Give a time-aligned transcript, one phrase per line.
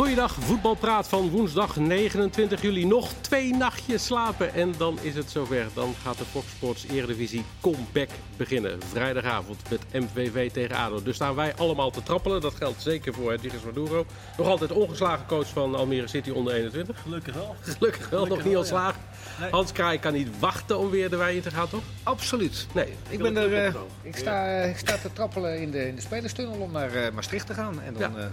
[0.00, 2.86] Goeiedag, voetbalpraat van woensdag 29 juli.
[2.86, 5.66] Nog twee nachtjes slapen en dan is het zover.
[5.74, 8.78] Dan gaat de Fox Sports Eredivisie Comeback beginnen.
[8.82, 11.02] Vrijdagavond met MVV tegen ADO.
[11.02, 12.40] Dus staan wij allemaal te trappelen.
[12.40, 14.06] Dat geldt zeker voor Edwiges Maduro.
[14.36, 17.02] Nog altijd ongeslagen coach van Almere City onder 21.
[17.02, 17.56] Gelukkig wel.
[17.60, 19.00] Gelukkig wel, nog niet ontslagen.
[19.40, 19.50] Nee.
[19.50, 21.82] Hans Kraai kan niet wachten om weer de wei in te gaan, toch?
[22.02, 22.66] Absoluut.
[22.74, 22.94] Nee.
[23.08, 26.54] Ik, ben er, eh, ik, sta, ik sta te trappelen in de, in de spelerstunnel
[26.54, 27.80] om naar eh, Maastricht te gaan.
[27.82, 28.18] En dan, Ja.
[28.18, 28.24] eh,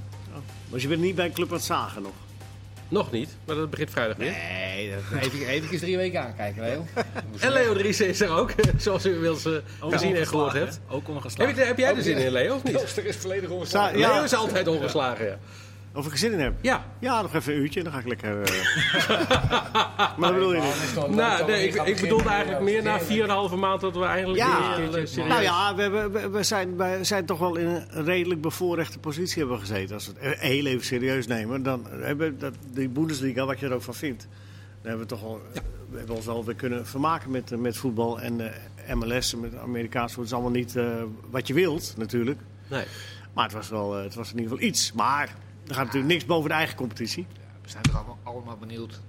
[0.70, 2.12] Dus je bent niet bij een club aan het zagen nog?
[2.90, 4.32] Nog niet, maar dat begint vrijdag weer.
[4.32, 6.86] nee, dat even, even drie weken aankijken, Leo.
[7.40, 9.46] En Leo Driessen is er ook, zoals u inmiddels
[9.80, 10.80] Ook gezien en gehoord hebt.
[10.88, 11.56] Ook Heb, ongeslagen.
[11.56, 12.76] je, heb jij er zin in, Leo, of niet?
[12.76, 13.98] Klooster is volledig ongeslagen.
[14.00, 14.14] ja.
[14.14, 15.38] Leo is altijd ongeslagen, ja.
[15.98, 16.54] Of ik er zin in heb?
[16.62, 18.42] Ja, Ja, nog even een uurtje en dan ga ik lekker...
[18.42, 18.62] eh,
[20.18, 21.16] maar dat bedoel je niet?
[21.16, 23.00] nou, nee, ik, ik bedoelde eigenlijk meer na
[23.50, 25.16] 4,5 maand dat we eigenlijk Ja, weer serieus...
[25.16, 29.00] Nou ja, we, hebben- we, we zijn, we zijn toch wel in een redelijk bevoorrechte
[29.00, 29.96] positie hebben gezeten.
[29.96, 33.66] Als we het heel even serieus nemen, dan hebben we dat, die Bundesliga, wat je
[33.66, 34.28] er ook van vindt.
[34.82, 35.42] Dan hebben we toch wel,
[35.90, 38.20] we hebben ons wel weer kunnen vermaken met, eh, met voetbal.
[38.22, 38.54] En
[38.86, 40.86] eh, MLS, met Amerikaans voetbal, is allemaal niet eh,
[41.30, 42.40] wat je wilt natuurlijk.
[42.68, 42.86] Nee.
[43.34, 44.92] Maar het was, wel, eh, het was in ieder geval iets.
[44.94, 45.36] Maar
[45.76, 47.26] gaat natuurlijk niks boven de eigen competitie.
[47.62, 49.02] We zijn toch allemaal, allemaal benieuwd.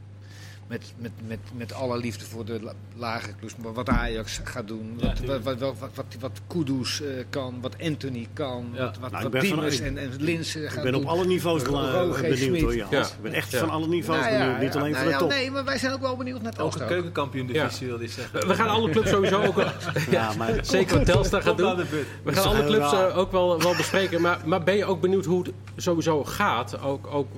[0.68, 3.56] Met, met, met, met alle liefde voor de la- lagere clubs.
[3.56, 4.94] Maar wat Ajax gaat doen.
[4.96, 5.44] Ja, Wat, tuurlijk.
[5.44, 7.58] wat, wat, wat, wat, Kudus eh, kan.
[7.60, 8.68] Wat Anthony kan.
[8.72, 8.84] Ja.
[8.84, 11.02] Wat, wat, Nou, wat ik Diemers ik- en, en Linsen gaan Ik ben doen.
[11.02, 12.60] op alle niveaus Ro- eh, Roger benieuwd Schmid.
[12.60, 12.74] hoor.
[12.90, 13.00] Ja.
[13.02, 13.58] Ik ben echt Ja.
[13.58, 14.60] van alle niveaus Nou ja, benieuwd.
[14.60, 15.28] Niet ja, alleen nou van de ja, top.
[15.28, 18.46] Nee, maar wij zijn ook wel benieuwd naar het een keukenkampioen divisie wil je zeggen.
[18.48, 19.54] We gaan alle clubs sowieso ook...
[19.54, 19.72] wel-
[20.10, 21.76] Ja, maar Zeker wat Telstar gaat doen.
[22.22, 24.20] We gaan alle clubs eh, ook wel, wel bespreken.
[24.20, 26.80] Maar, maar ben je ook benieuwd hoe het sowieso gaat?
[26.82, 27.28] Ook, ook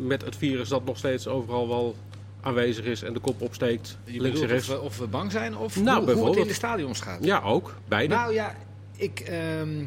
[0.00, 1.96] met het virus dat nog steeds overal wel
[2.40, 3.98] aanwezig is en de kop opsteekt.
[4.04, 4.68] Je links en bedoelt rechts.
[4.68, 6.36] Of we, of we bang zijn of Nou, hoe, hoe het bijvoorbeeld.
[6.36, 7.24] in de stadions gaat.
[7.24, 7.74] Ja, ook.
[7.88, 8.14] Beide.
[8.14, 8.54] Nou ja,
[8.96, 9.84] ik ehm,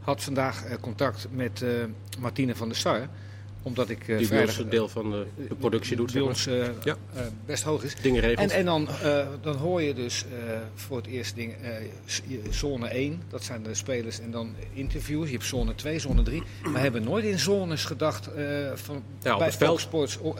[0.00, 1.70] had vandaag eh, contact met eh,
[2.18, 3.08] Martine van der Sar.
[3.64, 6.12] Omdat ik eh, die vrijdag een deel van de, de productie doet.
[6.12, 6.96] bij zeg ons eh, Ja.
[7.14, 7.94] eh, best hoog is.
[8.02, 8.50] Dingen regelt.
[8.50, 8.88] En, en dan,
[9.40, 10.24] dan hoor je dus
[10.74, 15.26] voor het eerst je- zone 1, dat zijn de spelers, en dan interviews.
[15.26, 16.42] Je hebt zone 2, zone 3.
[16.62, 18.28] Maar we hebben nooit in zones gedacht
[18.74, 19.70] van, Ja, bij het veld.
[19.70, 20.18] Fox Sports.
[20.18, 20.36] oh,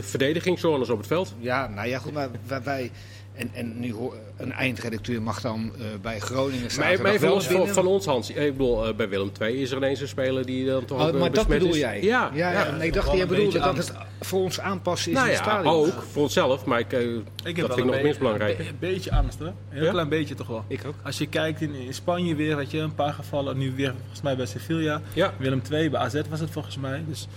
[0.00, 1.34] Verdedigingszones op het veld.
[1.38, 2.90] Ja, nou ja, goed, maar wij, wij
[3.34, 7.26] en, en nu hoor, een eindredacteur mag dan eh, bij Groningen Maar, zaterdag maar even
[7.26, 8.30] wel los van, van ons, Hans.
[8.30, 11.08] Ik bedoel, eh, bij Willem II is er ineens een speler die dan toch Oh,
[11.08, 11.76] eh, maar dat bedoel is.
[11.76, 12.02] jij?
[12.02, 12.64] Ja, ja, ja.
[12.64, 12.70] ja.
[12.70, 15.50] Nee, ik dacht jij bedoelde dat het voor ons aanpassen is Nou in het ja,
[15.50, 15.74] stadion.
[15.74, 16.64] ook voor onszelf.
[16.64, 18.58] Maar ik, eh, Ik heb dat vind ik nog minst belangrijk.
[18.58, 19.48] Een, be- een beetje angst hoor.
[19.48, 19.90] Een heel Ja?
[19.90, 20.64] klein beetje toch wel.
[20.68, 20.94] Ik ook.
[21.02, 23.58] Als je kijkt in, in Spanje weer, weet je, een paar gevallen.
[23.58, 25.00] Nu weer volgens mij bij Sevilla.
[25.12, 27.02] Ja, Willem II, bij AZ was het volgens mij.
[27.08, 27.28] Dus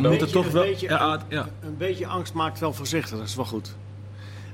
[0.00, 0.62] moeten toch een wel...
[0.62, 1.16] beetje-.
[1.62, 3.74] Een beetje angst maakt wel voorzichtig, dat is wel goed.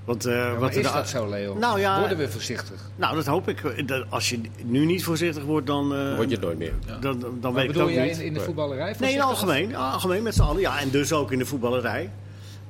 [0.05, 1.59] Want, eh, Maar wat is de- dat zo, Leo?
[1.59, 2.81] Nou ja, Worden we voorzichtig?
[2.97, 3.89] nou dat hoop ik.
[3.89, 6.73] Dat Als je nu niet voorzichtig wordt, dan, eh, word je het nooit meer.
[6.87, 6.97] Ja.
[6.99, 8.19] dan, dan, Maar weet ik ook jij niet.
[8.19, 8.95] in, de voetballerij?
[8.99, 10.61] Nee, in algemeen, algemeen met z'n allen.
[10.61, 12.11] Ja, en dus ook in de voetballerij.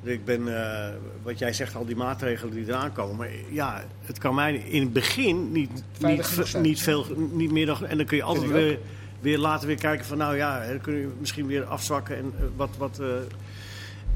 [0.03, 0.89] Ik ben, eh,
[1.23, 3.27] wat jij zegt, al die maatregelen die eraan komen.
[3.51, 7.85] Ja, het kan mij in het begin niet, niet, niet veel, niet meer dan.
[7.85, 8.79] En dan kun je altijd weer,
[9.19, 12.43] weer later weer kijken van, nou ja, dan kun je misschien weer afzwakken en eh,
[12.55, 12.69] wat.
[12.77, 13.07] wat eh,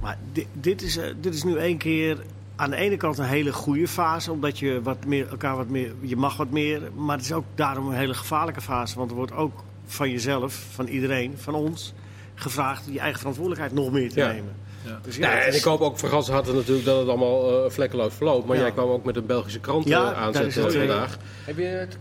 [0.01, 2.17] maar dit, dit, is, eh, dit is nu één keer
[2.59, 5.91] aan de ene kant een hele goede fase, omdat je wat meer, elkaar wat meer,
[6.01, 6.81] je mag wat meer.
[6.95, 10.65] Maar het is ook daarom een hele gevaarlijke fase, want er wordt ook van jezelf,
[10.73, 11.93] van iedereen, van ons,
[12.35, 14.27] gevraagd je eigen verantwoordelijkheid nog meer te Ja.
[14.31, 14.55] nemen.
[14.85, 14.99] Ja.
[15.03, 17.71] Dus Nee, het en ik hoop ook voor Gans hadden natuurlijk dat het allemaal eh,
[17.71, 18.47] vlekkeloos verloopt.
[18.47, 18.61] Maar Ja.
[18.61, 21.17] jij kwam ook met een Belgische krant Ja, aanzetten het, vandaag.
[21.45, 21.97] Heb je het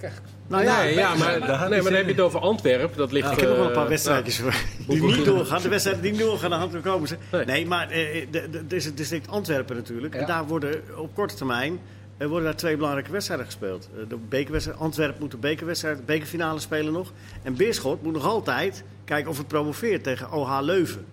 [0.48, 2.96] nou ja, nee, ja, maar, daar nee, maar dan heb je het over Antwerpen.
[2.98, 4.46] Dat ligt, ik heb nog wel een eh, paar wedstrijdjes die
[4.86, 5.62] hoeveel- niet doorgaan.
[5.62, 7.16] De wedstrijden die niet doorgaan, dan komen ze.
[7.32, 7.44] Nee.
[7.44, 10.14] Nee, maar eh, de- de- het is het district Antwerpen natuurlijk.
[10.14, 10.20] Ja.
[10.20, 11.78] En daar worden op korte termijn
[12.16, 13.88] er worden daar twee belangrijke wedstrijden gespeeld.
[13.96, 17.12] Eh, De bekerwedstrijd, Antwerpen moet de bekerwedstrijd, bekerfinale spelen nog.
[17.42, 21.04] En Beerschot moet nog altijd kijken of het promoveert tegen OH Leuven.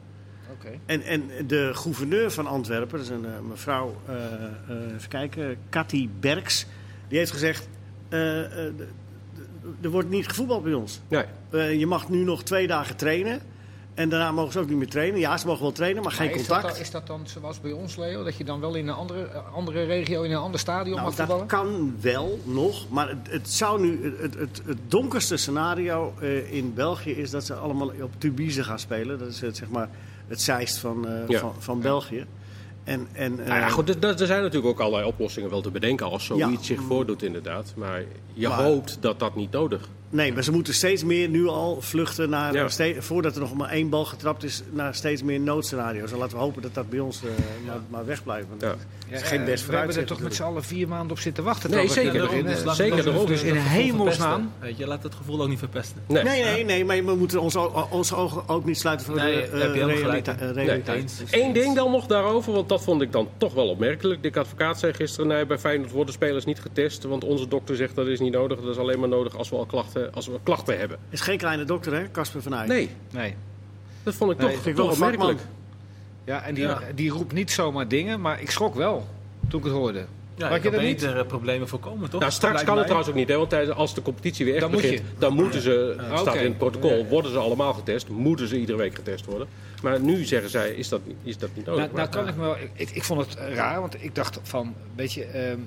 [0.51, 0.69] Oké.
[0.85, 5.57] En, en de gouverneur van Antwerpen, dat is een eh, mevrouw, eh, eh, even kijken,
[5.69, 6.65] Cathy Berks,
[7.07, 7.67] die heeft gezegd:
[8.09, 8.73] eh, eh,
[9.81, 10.99] er wordt niet gevoetbald bij ons.
[11.07, 11.23] Nee.
[11.49, 13.41] Eh, je mag nu nog twee dagen trainen.
[13.95, 15.19] En daarna mogen ze ook niet meer trainen.
[15.19, 16.61] Ja, ze mogen wel trainen, maar geen is contact.
[16.61, 18.23] Dat dan, is dat dan zoals bij ons, Leo?
[18.23, 21.07] Dat je dan wel in een andere, eh, andere regio, in een ander stadion nou,
[21.07, 21.47] mag dat voetballen?
[21.47, 26.73] kan wel nog, maar het, het zou nu het, het, het donkerste scenario eh, in
[26.73, 29.19] België is dat ze allemaal op Tubize gaan spelen.
[29.19, 29.89] Dat is het, zeg maar
[30.27, 31.39] het Zeist van, eh, Ja.
[31.39, 32.25] van, van België.
[32.85, 35.69] En, en, Nou ja, eh, goed, er, er zijn natuurlijk ook allerlei oplossingen wel te
[35.71, 36.75] bedenken als zoiets Ja.
[36.75, 37.73] zich voordoet inderdaad.
[37.75, 38.03] Maar
[38.33, 41.77] je Maar- hoopt dat dat niet nodig Nee, maar ze moeten steeds meer nu al
[41.81, 43.01] vluchten naar, Ja.
[43.01, 46.11] voordat er nog maar één bal getrapt is, naar steeds meer noodscenario's.
[46.11, 47.29] En laten we hopen dat dat bij ons eh,
[47.65, 48.47] maar, maar wegblijft.
[48.49, 48.67] Want Ja.
[48.67, 48.77] dat
[49.09, 51.19] Ja, is geen eh, best We hebben er toch met z'n allen vier maanden op
[51.19, 51.69] zitten wachten.
[51.69, 52.21] Nee, zeker.
[52.21, 52.63] beginnen.
[52.65, 53.25] dus zeker, daarom.
[53.25, 54.51] Dus in hemelsnaam.
[54.59, 56.01] Weet je, laat het gevoel ook niet verpesten.
[56.07, 56.23] Nee.
[56.23, 59.49] Nee, nee, nee, maar we moeten onze, onze ogen ook niet sluiten voor Nee, de
[59.51, 61.23] daar heb je eh, eh, realiteit.
[61.31, 61.43] Nee.
[61.43, 64.23] Eén ding dan nog daarover, want dat vond ik dan toch wel opmerkelijk.
[64.23, 67.03] Dick Advocaat zei gisteren, nee, bij Feyenoord worden spelers niet getest.
[67.03, 68.59] Want onze dokter zegt dat is niet nodig.
[68.61, 70.97] Dat is alleen maar nodig als we al klachten, als we klachten hebben.
[71.09, 72.67] Is geen kleine dokter, hè, Casper van Eyck?
[72.67, 73.35] Nee, Nee.
[74.03, 75.39] dat vond ik Nee, toch, vind ik wel opmerkelijk.
[76.23, 76.79] Ja, en die, Ja.
[76.95, 79.07] die roept niet zomaar dingen, maar ik schrok wel
[79.49, 80.05] toen ik het hoorde.
[80.37, 81.03] Ja, je dat niet?
[81.03, 82.19] eh, problemen voorkomen, toch?
[82.19, 84.63] Nou, straks kan het trouwens ook niet, hè, want tijdens- als de competitie weer echt
[84.63, 88.47] Dan begint, dan moeten ze, het staat in het protocol, worden ze allemaal getest, moeten
[88.47, 89.47] ze iedere week getest worden.
[89.81, 91.83] Maar nu zeggen zij, is dat, niet- is dat niet nodig.
[91.83, 94.73] Nou, nou kan ik me wel, ik, ik vond het raar, want ik dacht van,
[94.95, 95.59] weet je, ehm,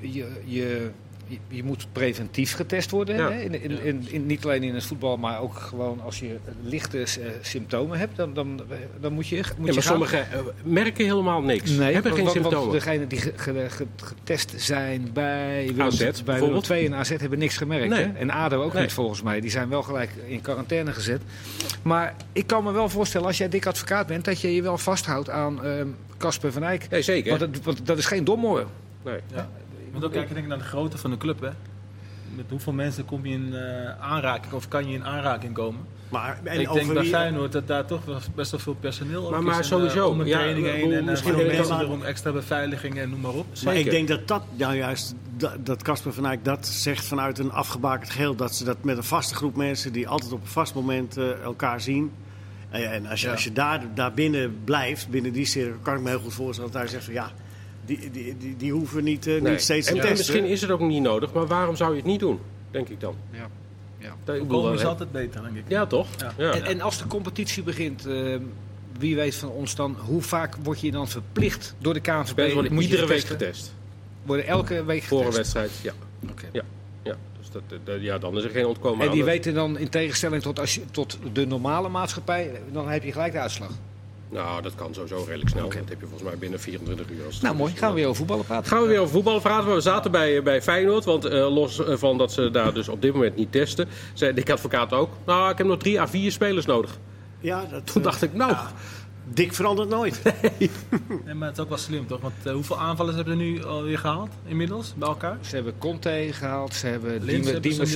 [0.00, 0.90] je, je, je,
[1.26, 3.16] je- je moet preventief getest worden.
[3.16, 3.30] Ja.
[3.30, 3.40] Hè?
[3.40, 6.98] In, in, in, in- niet alleen in het voetbal, maar ook gewoon als je lichte
[6.98, 7.06] eh,
[7.40, 8.60] symptomen hebt, dan, dan,
[9.00, 9.82] dan moet je, moet Ja, je maar gaan.
[9.82, 12.72] sommigen eh, merken helemaal niks, Nee, hebben geen want, want symptomen.
[12.74, 16.70] degenen die ge- ge- ge- getest zijn bij Willem, AZ bij Willem bijvoorbeeld.
[16.70, 17.88] II en AZ hebben niks gemerkt.
[17.88, 18.04] Nee.
[18.04, 18.12] Hè?
[18.12, 18.82] En ADO ook Nee.
[18.82, 19.40] niet volgens mij.
[19.40, 21.20] Die zijn wel gelijk in quarantaine gezet.
[21.82, 24.78] Maar ik kan me wel voorstellen, als jij dik advocaat bent, dat je je wel
[24.78, 25.86] vasthoudt aan ehm,
[26.18, 26.86] Casper van Eyck.
[26.90, 27.38] Nee, zeker.
[27.38, 28.66] Want dat, want dat is geen domhoor.
[29.04, 29.18] Nee.
[29.34, 29.48] Ja.
[29.86, 31.50] Je moet ook kijken denk ik, naar de grootte van de club, hè.
[32.36, 35.80] Met hoeveel mensen kom je in eh, aanraking of kan je in aanraking komen?
[36.08, 38.00] Maar, en ik denk bij Feyenoord dat daar toch
[38.34, 39.44] best wel veel personeel ook Maar- is.
[39.44, 41.74] maar en, eh, sowieso, om een ja, training heen en eh, misschien veel je mensen
[41.74, 43.46] maar- erom, extra beveiliging en noem maar op.
[43.64, 47.38] Maar ik denk dat dat nou juist da- dat Casper van Eyck dat zegt vanuit
[47.38, 48.34] een afgebakend geheel.
[48.36, 51.80] Dat ze dat met een vaste groep mensen die altijd op een vast moment elkaar
[51.80, 52.12] zien.
[52.70, 53.32] En, en als je, Ja.
[53.32, 56.70] als je daar, daar binnen blijft, binnen die cirkel, kan ik me heel goed voorstellen
[56.72, 57.30] dat hij zegt van ja,
[57.86, 59.52] die, die, die, die hoeven niet, eh, Nee.
[59.52, 60.18] niet steeds te en, en testen.
[60.34, 62.40] misschien is het ook niet nodig, maar waarom zou je het niet doen?
[62.70, 63.14] Denk ik dan.
[63.30, 63.48] Ja.
[63.98, 64.32] Ja.
[64.34, 65.64] Ik bedoel, is altijd beter, denk ik.
[65.68, 66.06] Ja, toch?
[66.18, 66.32] Ja.
[66.38, 66.52] Ja.
[66.52, 68.40] En, en als de competitie begint, ehm,
[68.98, 72.52] wie weet van ons dan, hoe vaak word je dan verplicht door de KNVB?
[72.52, 73.74] Worden Moet iedere week getest.
[74.22, 75.52] Worden elke week Voor een getest?
[75.52, 76.28] wedstrijd, ja.
[76.30, 76.46] Oké.
[76.52, 76.62] ja.
[77.02, 77.16] ja.
[77.38, 79.14] Dus dat, dat- ja, dan is er geen ontkomen En aan.
[79.14, 83.12] die weten dan in tegenstelling tot, als je, tot de normale maatschappij, dan heb je
[83.12, 83.70] gelijk de uitslag.
[84.28, 85.64] Nou, dat kan sowieso redelijk snel.
[85.64, 85.78] Oké.
[85.78, 87.24] Dat heb je volgens mij binnen 24 uur.
[87.24, 88.70] Als Nou mooi, gaan we weer over voetballen praten.
[88.70, 89.74] Gaan we weer over voetbal praten.
[89.74, 91.04] We zaten bij, bij Feyenoord.
[91.04, 94.32] Want eh, los eh, van dat ze daar dus op dit moment niet testen, zei
[94.32, 95.10] Dick Advocaat ook.
[95.26, 96.98] Nou, ik heb nog drie à vier spelers nodig.
[97.40, 98.70] Ja, dat, Toen eh, dacht ik, nou, ja,
[99.24, 100.22] Dick verandert nooit.
[101.24, 102.20] Nee, maar het is ook wel slim, toch?
[102.20, 105.38] Want eh, hoeveel aanvallers hebben ze nu alweer gehaald, inmiddels, bij elkaar?
[105.40, 107.92] Ze hebben Conte gehaald, ze hebben ze Diemers Diemers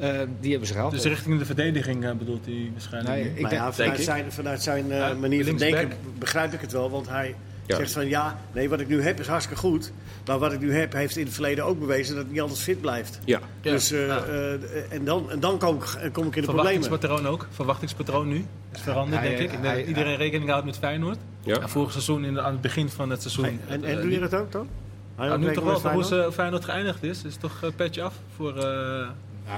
[0.00, 0.92] eh, die hebben ze gehaald.
[0.92, 3.14] Dus richting de verdediging eh, bedoelt hij waarschijnlijk.
[3.14, 4.04] Nee, ik maar denk- ja, denk vanuit ik.
[4.04, 6.90] zijn, vanuit zijn eh, manier van denken begrijp ik het wel.
[6.90, 7.34] Want hij
[7.66, 7.76] Ja.
[7.76, 9.92] zegt van ja, nee, wat ik nu heb is hartstikke goed.
[10.26, 12.60] Maar wat ik nu heb, heeft in het verleden ook bewezen dat het niet altijd
[12.60, 13.18] fit blijft.
[13.24, 13.40] ja.
[13.60, 13.70] Ja.
[13.72, 14.22] Dus, eh, Ja.
[14.24, 14.52] eh,
[14.92, 15.82] en dan, en dan kom, ik,
[16.12, 16.82] kom ik in de problemen.
[16.82, 17.46] Verwachtingspatroon ook.
[17.50, 18.44] Verwachtingspatroon nu
[18.74, 19.44] is veranderd, Hij- denk ik.
[19.44, 21.18] Ik denk hij- dat iedereen rekening houdt met Feyenoord.
[21.40, 21.60] Ja.
[21.60, 23.44] En vorig seizoen, in aan het begin van het seizoen...
[23.68, 24.68] En, eh, en doe je dat ook dan?
[25.16, 26.06] Nou, nu toch wel, hoe Feyenoord?
[26.06, 27.24] ze Feyenoord geëindigd is.
[27.24, 29.08] Is toch petje af voor, eh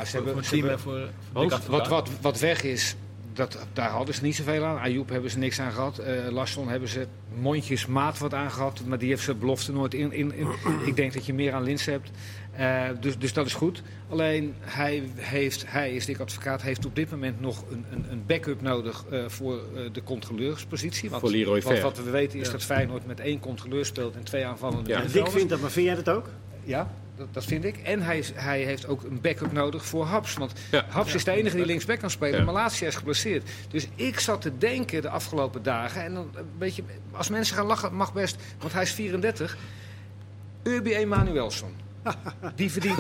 [0.06, 2.96] Ze hebben, ze hebben- voor, wat, wat, wat weg is,
[3.32, 4.79] dat, daar hadden ze niet zoveel aan.
[4.79, 5.99] Ayoub hebben ze niks aan gehad.
[5.99, 7.06] Eh Larsson hebben ze
[7.40, 8.81] mondjesmaat wat aan gehad.
[8.87, 10.12] Maar die heeft zijn belofte nooit in.
[10.12, 10.49] in, in.
[10.87, 12.11] Ik denk dat je meer aan Lins hebt.
[12.52, 13.82] Eh, dus, dus dat is goed.
[14.08, 18.23] Alleen hij, heeft, hij is dik advocaat, heeft op dit moment nog een, een, een
[18.26, 21.11] backup nodig eh, voor eh, de controleurspositie.
[21.11, 21.82] Want, Voor Leroy want Ver.
[21.82, 22.52] wat we weten is Ja.
[22.52, 24.94] dat Feyenoord met één controleur speelt en twee aanvallende Ja.
[24.96, 25.34] Middenvelders.
[25.34, 26.29] vindt dat, maar vind jij dat ook?
[26.64, 27.77] Ja, dat, dat vind ik.
[27.79, 30.34] En hij, is- hij heeft ook een backup nodig voor Haps.
[30.34, 30.84] Want Ja.
[30.89, 32.39] Haps is de enige die linksback kan spelen.
[32.39, 32.44] Ja.
[32.44, 33.48] Malatia is geblesseerd.
[33.70, 36.03] Dus ik zat te denken de afgelopen dagen.
[36.05, 36.82] En dan een beetje,
[37.13, 38.37] als mensen gaan lachen, mag best.
[38.58, 39.56] Want hij is 34.
[40.63, 41.87] Urbi Emanuelson.
[42.56, 42.98] Die verdient.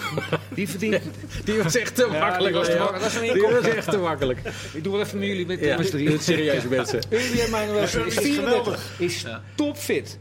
[0.54, 1.02] Die verdient.
[1.44, 2.44] Die was echt te Ja, makkelijk.
[2.44, 2.98] die was te.
[3.00, 4.38] Dat is een Die was echt te makkelijk.
[4.72, 6.20] Ik doe wel even met jullie met Ja, drie.
[6.20, 7.00] serieuze mensen.
[7.10, 8.94] Urbi Emanuelson is Dat is 34.
[8.98, 10.18] Is topfit.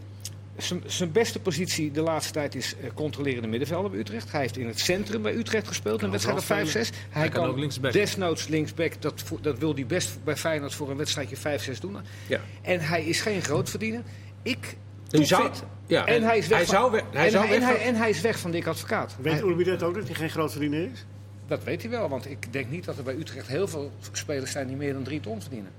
[0.57, 4.31] Zijn- Zijn beste positie de laatste tijd is eh, controlerende middenvelder bij Utrecht.
[4.31, 6.71] Hij heeft in het centrum bij Utrecht gespeeld, een wedstrijd of overal 5-6.
[6.89, 7.91] Hij, Hij kan kan ook linksback.
[7.93, 11.97] desnoods linksback, dat, dat wil hij best bij Feyenoord voor een wedstrijdje 5-6 doen.
[12.27, 12.39] Ja.
[12.61, 14.01] En hij is geen grootverdiener.
[14.41, 14.75] Ik,
[15.11, 15.51] zou,
[15.87, 17.77] ja, En hij is weg hij van- zou, hij en, zou hij, en, weg hij,
[17.77, 19.15] van- en hij is weg van Dick Advocaat.
[19.21, 21.05] Weet Urbi dat ook, dat hij geen grootverdiener is?
[21.47, 24.51] dat weet hij wel, want ik denk niet dat er bij Utrecht heel veel spelers
[24.51, 25.71] zijn die meer dan drie ton verdienen.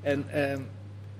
[0.00, 0.60] En ehm,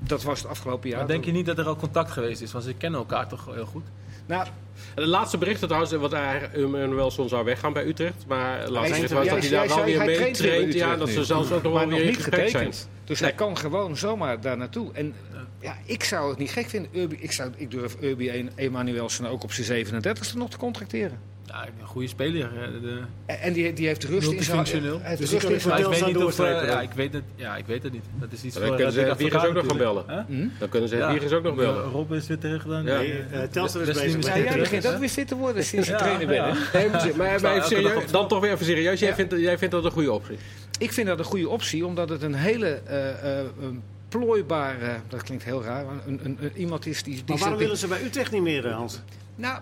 [0.02, 0.98] dat was het afgelopen jaar.
[0.98, 2.52] Maar denk je niet dat er al contact geweest is?
[2.52, 3.84] Want ze kennen elkaar toch heel goed?
[4.26, 4.46] Nou,
[4.94, 8.24] De laatste berichten trouwens, wat hij Manuelson zou weggaan bij Utrecht.
[8.26, 10.74] Maar het laatste bericht was dat hij daar wel weer mee traint.
[10.74, 11.12] Ja, dat nu.
[11.12, 12.64] ze zelfs ook nog wel weer niet gesprek zijn.
[12.64, 12.88] getekend.
[13.04, 14.92] Dus hij kan gewoon zomaar daar naartoe.
[14.92, 15.14] En
[15.60, 16.90] ja, ik zou het niet gek vinden.
[16.94, 21.18] Urbi, ik, zou, ik durf Urbi en Emanuelsen ook op zijn 37e nog te contracteren.
[21.46, 22.44] Ja, een goede speler.
[22.62, 25.86] eh, De, En die, die heeft rust in zijn hij Dus rust in zijn ik
[25.86, 26.22] weet niet of...
[26.22, 28.04] doorstrepen ja, ik weet het, ja, ik weet het niet.
[28.20, 30.04] Dat is iets Dan voor kunnen ze eh, Dick Wiegers ook nog gaan bellen.
[30.06, 30.28] natuurlijk.
[30.38, 30.58] Hè?
[30.58, 31.10] Dan kunnen ze Ja.
[31.10, 31.82] Wiegers ook nog bellen.
[31.84, 32.84] Rob is weer terug dan.
[32.84, 32.98] Ja.
[32.98, 35.86] Nee, eh, Telstar is bezig met Ja, jij begint ook weer fit te worden sinds
[35.86, 36.72] je Ja, trainer bent.
[36.72, 39.00] Nee, maar, maar even serieus, dan toch weer even serieus.
[39.00, 39.14] Jij, Ja.
[39.14, 40.36] vindt, jij vindt dat een goede optie?
[40.78, 45.22] Ik vind dat een goede optie, omdat het een hele eh, eh, een plooibare, dat
[45.22, 47.14] klinkt heel raar, maar een, een, een- iemand is die...
[47.14, 49.00] die Maar waarom willen ze bij Utrecht niet meer, Hans?
[49.34, 49.60] Nou,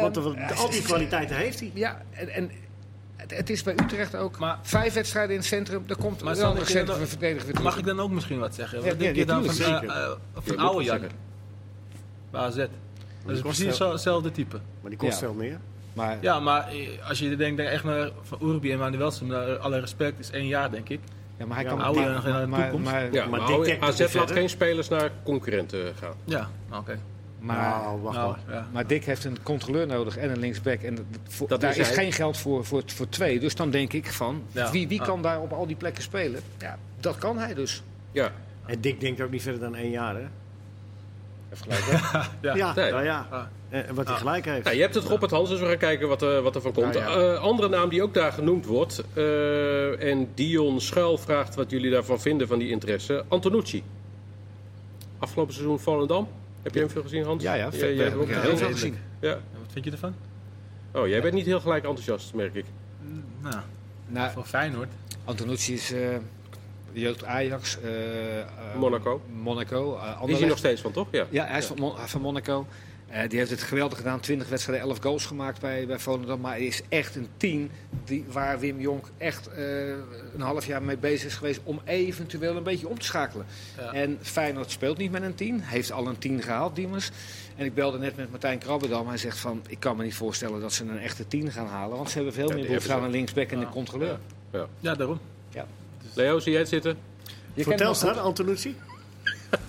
[0.00, 1.70] Want ehm, al die kwaliteiten heeft hij.
[1.74, 2.50] Ja, en, en
[3.16, 4.38] het, het is bij Utrecht ook.
[4.38, 7.84] Maar- vijf wedstrijden in het centrum, er komt Maar een je centrum weer Mag ik
[7.84, 8.78] dan ook misschien wat zeggen?
[8.78, 11.00] Ja, Wat ja, denk je dan van, eh, Je van moet oude Jan?
[12.30, 12.56] Bij AZ.
[12.56, 12.68] Dat
[13.36, 14.56] is precies hetzelfde type.
[14.80, 15.18] Maar die kost Ja.
[15.18, 15.58] veel meer.
[15.92, 19.80] Maar Ja, maar eh, als je denkt denk echt naar van Urbi en Manuelsen, alle
[19.80, 21.00] respect, is één jaar denk ik.
[21.36, 22.90] Ja, maar hij Ja, kan oude in de maar, toekomst.
[22.92, 26.14] maar, Ja, maar maar, Dick Dekker AZ laat geen spelers naar concurrenten gaan.
[26.24, 26.98] Ja, oké.
[27.38, 28.54] Maar, nou, wacht Nou, maar.
[28.54, 28.66] ja.
[28.72, 30.80] maar Dick heeft een controleur nodig en een linksback.
[30.80, 33.40] En dat- voor, Dat daar is geen geld voor, voor, voor twee.
[33.40, 34.70] Dus dan denk ik van, Ja.
[34.70, 35.06] wie, wie Ah.
[35.06, 36.40] kan daar op al die plekken spelen?
[36.58, 37.82] Ja, dat kan hij dus.
[38.12, 38.32] Ja,
[38.66, 40.26] En Dick denkt ook niet verder dan één jaar, hè?
[41.52, 42.18] Even gelijk, hè?
[42.48, 42.54] Ja.
[42.56, 42.90] Ja, Nee.
[42.90, 43.26] nou ja.
[43.30, 43.42] Ah.
[43.68, 44.20] En wat hij Ah.
[44.20, 44.64] gelijk heeft.
[44.64, 46.60] Nou, je hebt het op het Hans, dus we gaan kijken wat, eh, wat er
[46.60, 46.94] van komt.
[46.94, 47.32] Ja, ja.
[47.34, 49.02] Eh, andere naam die ook daar genoemd wordt.
[49.14, 53.24] eh, en Dion Schuil vraagt wat jullie daarvan vinden van die interesse.
[53.28, 53.82] Antonucci.
[55.18, 56.28] Afgelopen seizoen Volendam.
[56.62, 57.42] Heb je hem veel gezien, Hans?
[57.42, 58.98] Ja, ja, Jij- jij hebt ook heel veel gezien.
[59.20, 59.32] Ja.
[59.34, 60.14] Wat vind je ervan?
[60.92, 62.64] Oh, jij bent niet heel gelijk enthousiast, merk ik.
[63.42, 63.54] Nou,
[64.06, 64.88] Nou, voor Feyenoord.
[65.24, 66.00] Antonucci is eh,
[66.92, 68.46] jeugd Ajax, eh, eh,
[68.78, 69.20] Monaco.
[69.42, 71.08] Monaco, Die is hij nog steeds van, toch?
[71.10, 71.26] Ja.
[71.30, 72.66] Ja, hij is van, Mon- van Monaco.
[73.08, 74.20] Eh, die heeft het geweldig gedaan.
[74.20, 76.40] 20 wedstrijden, 11 goals gemaakt bij, bij Volendam.
[76.40, 77.70] Maar hij is echt een team
[78.04, 79.88] die, waar Wim Jonk echt eh,
[80.34, 83.46] een half jaar mee bezig is geweest om eventueel een beetje om te schakelen.
[83.76, 83.92] Ja.
[83.92, 85.60] En Feyenoord speelt niet met een 10.
[85.60, 87.10] Heeft al een 10 gehaald, Diemers.
[87.56, 89.08] En ik belde net met Martijn Krabbedam.
[89.08, 91.96] Hij zegt van, ik kan me niet voorstellen dat ze een echte 10 gaan halen.
[91.96, 93.04] Want ze hebben veel Ja, meer behoefte aan ze.
[93.04, 93.66] een linksback en Ja.
[93.66, 94.18] een controleur.
[94.80, 95.20] Ja, daarom.
[96.14, 96.96] Leo, zie jij het zitten?
[97.54, 98.76] Je Voor kent hem Telstar, Antonucci?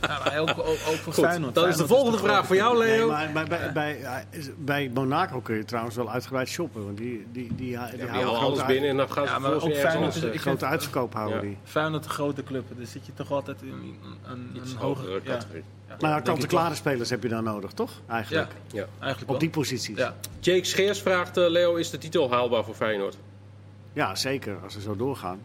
[0.02, 1.56] Ja, maar ook, ook, ook voor Goed, Feyenoord.
[1.56, 3.08] dan is de volgende de vraag voor jou, Nee, Leo.
[3.08, 4.26] maar bij, bij, bij,
[4.58, 6.86] bij Monaco kun je trouwens wel uitgebreid shoppen.
[6.86, 9.40] Want die, die, die, die, Ja, houden alles uit- binnen en dan gaan ze Ja,
[9.40, 11.42] maar ook Feyenoord is- grote vind- uitverkoop houden Ja.
[11.44, 11.58] die.
[11.64, 13.98] Feyenoord een grote club, dus zit je toch altijd in een,
[14.32, 15.64] een, iets een hogere categorie.
[15.88, 17.92] ja, Maar kant-en-klare spelers heb je dan nodig, toch?
[18.08, 18.52] Eigenlijk.
[18.72, 18.88] Ja, Ja.
[19.00, 19.98] eigenlijk Op die posities.
[19.98, 20.16] Ja.
[20.40, 23.18] Jake Scheers vraagt, eh, Leo, is de titel haalbaar voor Feyenoord?
[23.94, 24.58] Ja, zeker.
[24.64, 25.40] Als ze zo doorgaan.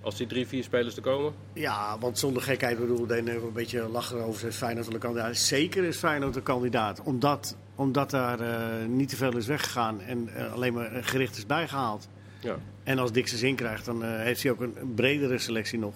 [0.00, 1.32] Als die drie, vier spelers te komen?
[1.52, 5.36] Ja, want zonder gekheid bedoel, ik een beetje lachen over zegt Feyenoord een kandidaat.
[5.36, 7.00] Zeker is Feyenoord een kandidaat.
[7.02, 11.36] Omdat, omdat daar eh, niet te veel is weggegaan en eh, alleen maar een gericht
[11.36, 12.08] is bijgehaald.
[12.40, 12.56] Ja.
[12.84, 15.78] En als Dick zijn zin krijgt, dan eh, heeft hij ook een, een bredere selectie
[15.78, 15.94] nog.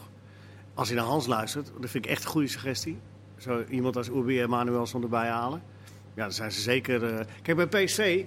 [0.74, 2.98] Als hij naar Hans luistert, dat vind ik echt een goede suggestie.
[3.36, 5.62] Zo iemand als Urbi en Manuelson erbij halen.
[6.14, 7.04] Ja, dan zijn ze zeker...
[7.04, 8.24] eh, Kijk, bij PSV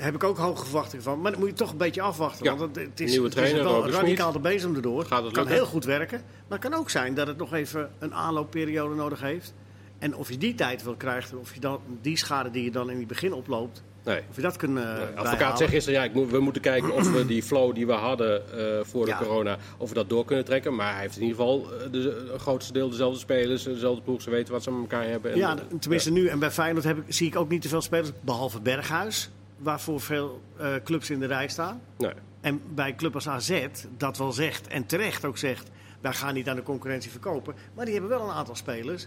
[0.00, 1.20] heb ik ook hoge verwachtingen van.
[1.20, 2.44] Maar dan moet je toch een beetje afwachten.
[2.44, 5.04] Ja, want het, het is, nieuwe het is trainer, wel Robert radicaal de bezem erdoor.
[5.04, 6.20] Gaat het kan heel goed werken.
[6.48, 9.54] Maar het kan ook zijn dat het nog even een aanloopperiode nodig heeft.
[9.98, 12.90] En of je die tijd wil krijgt, of je dan die schade die je dan
[12.90, 14.20] in het begin oploopt, Nee.
[14.30, 17.12] of je dat kunt De advocaat zegt gisteren, ja, ik moet, we moeten kijken of
[17.12, 19.18] we die flow die we hadden eh, voor de Ja.
[19.18, 20.74] corona, of we dat door kunnen trekken.
[20.74, 24.22] Maar hij heeft in ieder geval eh, de, het grootste deel dezelfde spelers, dezelfde ploeg.
[24.22, 25.32] Ze weten wat ze met elkaar hebben.
[25.32, 26.26] En, Ja, tenminste nu.
[26.26, 29.30] En bij Feyenoord heb ik, zie ik ook niet te veel spelers, behalve Berghuis,
[29.62, 31.80] waarvoor veel eh, clubs in de rij staan.
[31.98, 32.12] Nee.
[32.40, 35.68] En bij een club als AZ, dat wel zegt, en terecht ook zegt,
[36.00, 37.54] wij gaan niet aan de concurrentie verkopen.
[37.74, 39.06] Maar die hebben wel een aantal spelers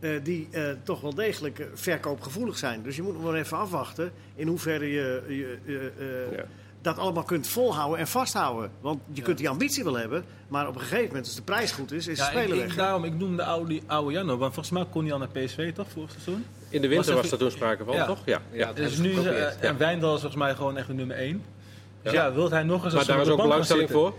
[0.00, 2.82] eh, die eh, toch wel degelijk verkoopgevoelig zijn.
[2.82, 6.44] Dus je moet nog wel even afwachten in hoeverre je, je eh, eh, Ja.
[6.80, 8.70] dat allemaal kunt volhouden en vasthouden.
[8.80, 11.72] Want je kunt die ambitie wel hebben, maar op een gegeven moment, als de prijs
[11.72, 12.74] goed is, is de Ja, ik, speler ik, weg.
[12.74, 15.72] daarom, ik noemde oude, oude Jan ook, want volgens mij kon hij al naar PSV
[15.72, 16.44] toch, vorig seizoen?
[16.68, 18.06] In de winter Was was, er toen sprake van, Ja.
[18.06, 18.18] toch?
[18.24, 18.40] Ja.
[18.52, 18.72] ja.
[18.72, 19.50] Dus nu is, eh, ja.
[19.60, 21.42] En Wijndal is volgens mij gewoon echt de nummer 1.
[22.02, 22.24] Dus Ja.
[22.24, 24.14] ja, wilt hij nog eens Maar als daar op is de ook belangstelling voor.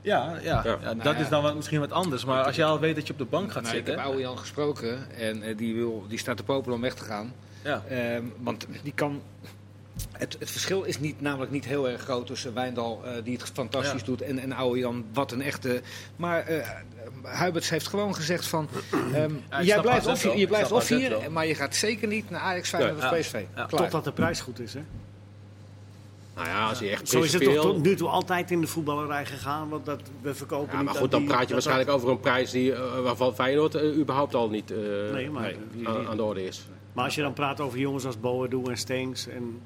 [0.00, 0.64] Ja, ja, Ja.
[0.64, 0.78] ja.
[0.82, 1.20] Nou dat ja.
[1.20, 2.24] is dan wat, misschien wat anders.
[2.24, 3.94] Maar als je al weet dat je op de bank gaat Nou, ik zitten.
[3.94, 7.04] heb oude Jan gesproken en eh, die, wil, die staat te popelen om weg te
[7.04, 7.32] gaan.
[7.64, 7.82] ja.
[7.88, 9.22] Ehm, want die kan.
[10.12, 13.50] Het, het verschil is niet, namelijk niet heel erg groot tussen Wijndal, eh, die het
[13.52, 14.06] fantastisch Ja.
[14.06, 15.82] doet, en, en oude Jan, wat een echte.
[16.16, 16.68] Maar eh
[17.22, 18.68] Huiberts heeft gewoon gezegd van.
[19.12, 21.30] ehm, Ja, jij blijft of, je blijft of hier, wel.
[21.30, 23.44] maar je gaat zeker niet naar Ajax, Feyenoord of PSV.
[23.68, 24.80] Totdat de prijs goed is, hè?
[26.36, 28.66] Nou ja, als hij echt Zo is het toch tot nu toe altijd in de
[28.66, 29.68] voetballerij gegaan.
[29.68, 32.08] Want dat, we verkopen Ja, niet maar goed, dan die- praat je dat- waarschijnlijk over
[32.10, 34.78] een prijs die, eh, waarvan Feyenoord überhaupt al niet eh,
[35.12, 36.66] Nee, maar nee, die- aan, die- aan de orde is.
[36.92, 39.26] Maar als je dan praat over jongens als Boadu en Steens.
[39.28, 39.60] En,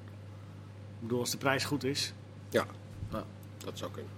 [1.00, 2.12] bedoel, als de prijs goed is.
[2.50, 2.66] Ja,
[3.12, 3.24] Ja.
[3.64, 4.10] dat zou kunnen.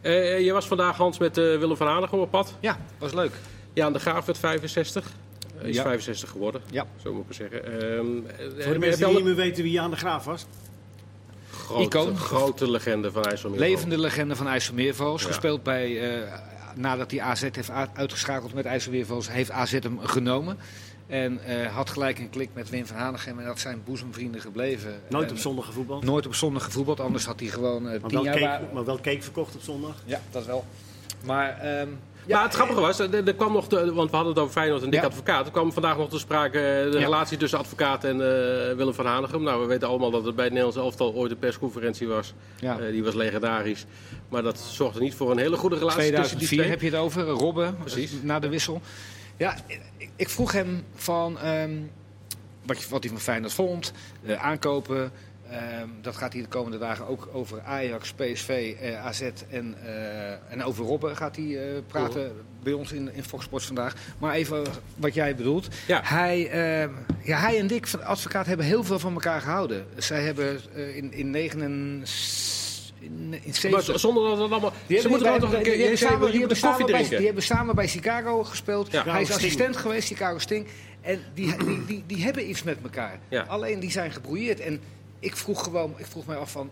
[0.00, 2.54] Eh, je was vandaag, Hans, met eh, Willem van Hanegem op pad.
[2.60, 3.32] Ja, was leuk.
[3.72, 5.12] Ja, aan de Graaf werd 65.
[5.56, 5.82] Hij is Ja.
[5.82, 6.86] 65 geworden, Ja.
[7.02, 7.64] zo moet ik maar zeggen.
[7.64, 10.46] Ehm, eh, Voor de mensen die al- niet meer weten wie Jan de Graaf was.
[11.50, 12.16] grote, Icoon.
[12.16, 13.58] grote legende van IJsselmeer.
[13.60, 15.22] Levende legende van IJsselmeervogels.
[15.22, 15.26] Ja.
[15.28, 16.38] Gespeeld bij, eh,
[16.74, 20.58] nadat hij AZ heeft uitgeschakeld met IJsselmeervogels, heeft AZ hem genomen.
[21.06, 25.00] En eh, had gelijk een klik met Wim van Hanegem en dat zijn boezemvrienden gebleven.
[25.08, 26.04] Nooit En, op zondag gevoetbald.
[26.04, 28.38] Nooit op zondag gevoetbald, anders had hij gewoon eh, Maar tien wel, jaar...
[28.58, 29.94] cake, maar wel cake verkocht op zondag.
[30.04, 30.64] Ja, dat wel.
[31.24, 31.88] Maar, ehm,
[32.26, 34.82] Ja, het grappige was, er, er kwam nog, de, want we hadden het over Feyenoord
[34.82, 35.06] en Dick Ja.
[35.06, 35.46] Advocaat.
[35.46, 37.04] Er kwam vandaag nog te sprake eh, de Ja.
[37.04, 39.42] relatie tussen advocaat en eh, Willem van Hanegem.
[39.42, 42.34] Nou, we weten allemaal dat het bij het Nederlands elftal ooit een persconferentie was.
[42.60, 42.78] ja.
[42.78, 43.84] Eh, die was legendarisch.
[44.28, 46.70] Maar dat zorgde niet voor een hele goede relatie tussen die 2004 twee.
[46.70, 48.12] heb je het over, Robben, Precies.
[48.22, 48.80] na de wissel.
[49.36, 49.56] Ja,
[49.96, 51.78] ik, ik vroeg hem van ehm,
[52.62, 53.92] wat, wat hij van Feyenoord vond,
[54.24, 55.12] eh, aankopen.
[55.50, 59.20] Ehm, dat gaat hij de komende dagen ook over Ajax, PSV, eh, AZ
[59.50, 63.94] en, eh, en over Robben gaat hij praten bij ons in, in Fox Sports vandaag.
[64.18, 64.64] Maar even
[64.96, 65.68] wat jij bedoelt.
[65.86, 66.00] Ja.
[66.04, 66.90] Hij, ehm,
[67.22, 69.86] ja, hij en Dick advocaat hebben heel veel van elkaar gehouden.
[69.96, 70.60] Zij hebben
[70.94, 72.61] in, in 79...
[73.02, 74.72] In, in Maar 70 z- zonder dat het allemaal...
[74.86, 75.72] die ze hebben, moeten nog een die keer...
[75.72, 77.16] hebben Je, samen, die hebben samen bij, drinken.
[77.16, 78.92] die hebben samen bij Chicago gespeeld.
[78.92, 79.04] Ja.
[79.04, 79.40] Hij is Sting.
[79.40, 80.66] assistent geweest, Chicago Sting.
[81.00, 83.18] En die, die, die, die hebben iets met elkaar.
[83.28, 83.42] Ja.
[83.42, 84.60] Alleen die zijn gebrouilleerd.
[84.60, 84.80] En
[85.18, 86.70] ik vroeg gewoon, ik vroeg mij af van,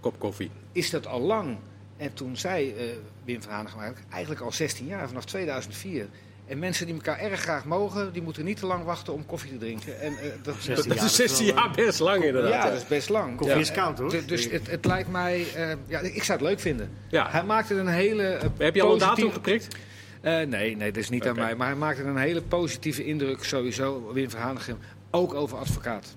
[0.00, 0.50] Kop koffie.
[0.72, 1.56] is dat al lang?
[1.96, 2.84] En toen zei eh,
[3.24, 6.08] Wim van Hanegem eigenlijk, eigenlijk al 16 jaar, vanaf 2004.
[6.46, 9.50] En mensen die elkaar erg graag mogen, die moeten niet te lang wachten om koffie
[9.50, 10.00] te drinken.
[10.00, 12.52] En, eh, dat, 16 Dat jaar, is dat is 16 wel, jaar best lang inderdaad.
[12.52, 13.36] ja, dat is best lang.
[13.36, 13.60] Koffie Ja.
[13.62, 14.10] is koud hoor.
[14.10, 16.90] Du- Dus het, het lijkt mij, eh, ja, ik zou het leuk vinden.
[17.08, 17.30] Ja.
[17.30, 18.22] Hij maakte een hele.
[18.22, 19.76] eh, Heb je al een datum geprikt?
[20.20, 21.54] Eh, nee, nee, dat is niet aan mij.
[21.54, 24.78] Maar hij maakte een hele positieve indruk sowieso, Wim van Hanegem.
[25.10, 26.16] Ook over advocaat.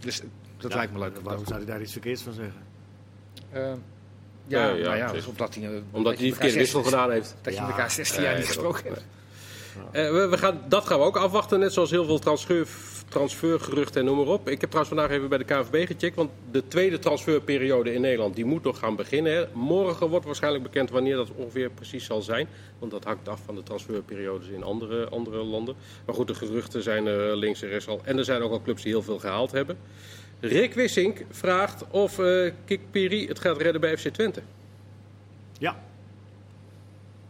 [0.00, 0.20] Dus
[0.58, 1.16] dat Ja, lijkt me leuk.
[1.22, 2.62] Waarom zou hij daar iets verkeerds van zeggen?
[3.52, 3.76] Ja,
[4.46, 7.10] Ja, ja, nou ja, dus omdat hij, Omdat dat hij die verkeerde wissel 16 gedaan
[7.14, 7.34] heeft.
[7.42, 9.04] Dat je elkaar 16 Nee, jaar niet gesproken hebt.
[9.92, 12.68] Eh, we, we gaan, dat gaan we ook afwachten, net zoals heel veel transfer,
[13.08, 14.48] transfergeruchten en noem maar op.
[14.48, 18.34] Ik heb trouwens vandaag even bij de KNVB gecheckt, want de tweede transferperiode in Nederland
[18.34, 19.32] die moet nog gaan beginnen.
[19.32, 19.44] Hè.
[19.52, 23.54] Morgen wordt waarschijnlijk bekend wanneer dat ongeveer precies zal zijn, want dat hangt af van
[23.54, 25.74] de transferperiodes in andere, andere landen.
[26.06, 28.00] Maar goed, de geruchten zijn er links en rechts al.
[28.04, 29.76] En er zijn ook al clubs die heel veel gehaald hebben.
[30.40, 32.52] Rick Wissink vraagt of eh
[32.90, 34.42] Piri het gaat redden bij FC Twente.
[35.58, 35.82] Ja.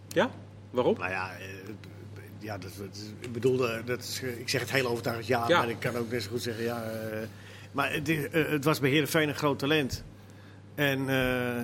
[0.09, 0.30] Ja?
[0.70, 0.94] Waarom?
[0.98, 1.44] Nou ja, eh,
[2.46, 5.48] ja dat, dat is- ik bedoel, eh, dat is, ik zeg het heel overtuigend ja,
[5.48, 5.59] Ja.
[5.59, 6.82] maar ik kan ook net zo goed zeggen ja.
[6.82, 7.18] eh,
[7.72, 10.04] maar het, eh, het was bij Heerenveen een groot talent.
[10.74, 11.62] En eh,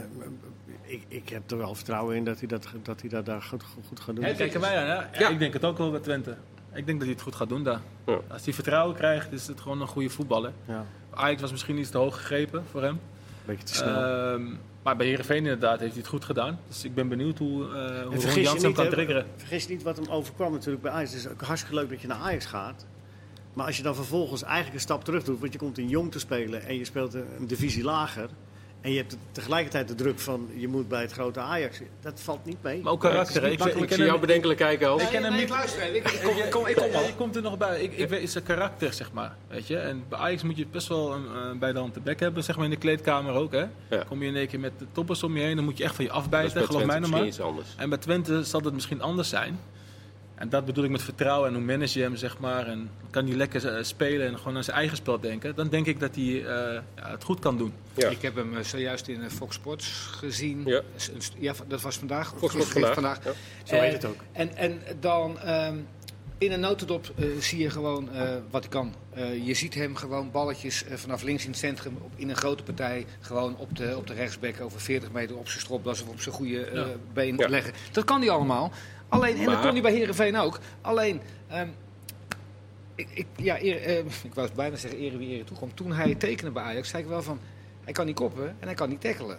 [0.83, 3.63] ik, ik heb er wel vertrouwen in dat hij dat, dat, hij dat daar goed,
[3.89, 4.25] goed gaat doen.
[4.37, 4.87] Kijken wij hè?
[4.87, 5.29] Ja, Ja.
[5.29, 6.37] Ik denk het ook wel bij Twente.
[6.75, 7.81] Ik denk dat hij het goed gaat doen daar.
[8.07, 8.19] Ja.
[8.29, 10.53] Als hij vertrouwen krijgt, is het gewoon een goede voetballer.
[10.69, 13.01] Ja, Ajax was misschien iets te hoog gegrepen voor hem.
[13.45, 14.39] beetje te snel.
[14.83, 16.59] Maar bij Heerenveen inderdaad heeft hij het goed gedaan.
[16.69, 19.27] Dus ik ben benieuwd hoe, eh hoe Ron Jans hem kan triggeren.
[19.37, 21.11] vergis niet wat hem overkwam natuurlijk bij Ajax.
[21.13, 22.87] Het is ook hartstikke leuk dat je naar Ajax gaat.
[23.53, 26.13] Maar als je dan vervolgens eigenlijk een stap terug doet, want je komt in jong
[26.13, 28.29] te spelen en je speelt een divisie lager.
[28.83, 31.81] En je hebt tegelijkertijd de druk van je moet bij het grote Ajax.
[32.01, 32.83] Dat valt niet mee.
[32.83, 33.45] Maar ook karakter.
[33.45, 34.99] Ik, ik, zie jou bedenkelijk kijken.
[35.01, 35.95] Ik ken hem niet- luisteren.
[35.97, 37.05] Ik, kom, ik, kom, ik kom Ja, al.
[37.07, 37.83] je komt er nog bij.
[37.83, 39.35] Ik, ik weet zijn karakter, zeg maar.
[39.49, 39.77] Weet je?
[39.79, 42.45] En bij Ajax moet je best wel een eh, bij de hand te bek hebben,
[42.45, 43.53] zeg maar in de kleedkamer ook.
[43.53, 43.65] Hè?
[43.91, 44.05] Ja.
[44.09, 45.95] Kom je in één keer met de toppers om je heen, dan moet je echt
[45.95, 47.29] van je Dat is afbijten, bij geloof mij nou misschien maar.
[47.29, 47.69] iets anders.
[47.77, 49.59] En bij Twente zal het misschien anders zijn.
[50.43, 52.67] En dat bedoel ik met vertrouwen en hoe manage je hem, zeg maar.
[52.67, 55.55] En kan hij lekker eh, spelen en gewoon aan zijn eigen spel denken.
[55.55, 57.73] Dan denk ik dat hij eh, ja, het goed kan doen.
[57.95, 58.09] Ja.
[58.09, 60.63] Ik heb hem eh, zojuist in Fox Sports gezien.
[61.39, 61.55] Ja.
[61.69, 62.29] Dat was vandaag.
[62.29, 63.25] Fox Sports Gisteren, vandaag.
[63.25, 63.33] Ja.
[63.65, 64.21] Zo heet het ook.
[64.33, 65.77] En, en dan ehm,
[66.39, 68.95] in een notendop eh, zie je gewoon eh, wat hij kan.
[69.15, 72.63] Eh, je ziet hem gewoon balletjes vanaf links in het centrum op, in een grote
[72.63, 73.07] partij.
[73.21, 76.35] Gewoon op de, op de rechtsback over 40 meter op zijn stropdas of op zijn
[76.35, 76.87] goede eh, Ja.
[77.13, 77.49] been Ja.
[77.49, 77.73] leggen.
[77.93, 78.73] Dat kan hij allemaal.
[79.13, 80.59] Alleen, en dat kon hij bij Herenveen ook.
[80.81, 81.69] Alleen, ehm,
[82.95, 83.99] ik, ik, ja, eer- eh,
[84.29, 85.77] ik wou bijna zeggen ere wie ere toekomt.
[85.77, 87.39] Toen hij tekende bij Ajax, zei ik wel van...
[87.85, 89.39] Hij kan niet koppen en hij kan niet tackelen.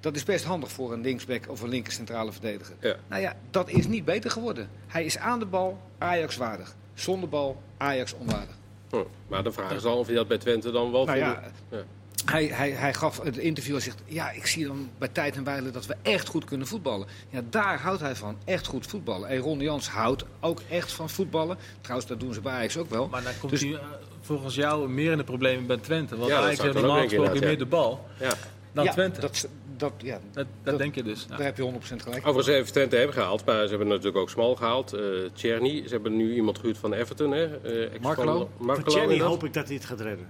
[0.00, 2.74] Dat is best handig voor een linksback of een linker centrale verdediger.
[2.80, 2.96] Ja.
[3.08, 4.68] Nou ja, dat is niet beter geworden.
[4.86, 6.74] Hij is aan de bal Ajax waardig.
[6.94, 8.56] Zonder bal Ajax onwaardig.
[8.90, 8.96] Hm.
[9.28, 11.42] Maar de vraag is al of hij dat bij Twente dan wel Nou ja.
[11.70, 11.82] Ja.
[12.30, 14.02] Hij, hij, hij gaf het interview en zegt...
[14.06, 17.06] Ja, ik zie dan bij tijd en wijle dat we echt goed kunnen voetballen.
[17.30, 18.36] Ja, daar houdt hij van.
[18.44, 19.28] Echt goed voetballen.
[19.28, 21.56] En Ron Jans houdt ook echt van voetballen.
[21.80, 23.08] Trouwens, dat doen ze bij Ajax ook wel.
[23.08, 23.78] Maar dan komt Dus- hij eh,
[24.20, 26.16] volgens jou meer in de problemen bij Twente.
[26.16, 28.32] Want Ja, Ajax heeft normaal gesproken meer de bal Ja.
[28.72, 29.20] dan ja, Twente.
[29.20, 31.26] Dat, dat, ja, Dat, dat, dat- denk je dus.
[31.28, 31.36] Ja.
[31.36, 32.26] daar heb je 100% gelijk.
[32.26, 34.92] Overigens heeft Twente hebben gehaald, maar ze hebben natuurlijk ook Smal gehaald.
[34.92, 35.00] eh
[35.32, 37.30] Tjerny, ze hebben nu iemand gehuurd van Everton.
[37.32, 37.44] Hè?
[37.60, 38.48] eh, Markelo
[38.84, 39.28] Tjerny inderdaad.
[39.28, 40.26] hoop ik dat hij het gaat redden.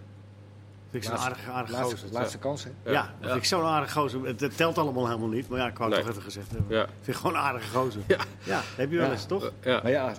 [0.91, 2.13] Vind ik zo'n aardige, aardige Laatste, gozer.
[2.13, 2.71] laatste kans, hè?
[2.85, 3.27] Ja, dat Ja.
[3.27, 4.25] vind ik zo'n aardige gozer.
[4.25, 6.77] Het, het telt allemaal helemaal niet, maar ja, ik wou het toch even gezegd hebben.
[6.77, 6.87] Ja.
[7.01, 8.01] Vind ik gewoon een aardige gozer.
[8.07, 8.17] Ja.
[8.43, 9.53] Ja, dat heb je wel eens, toch?
[9.61, 9.81] Ja.
[9.83, 10.13] Maar ja,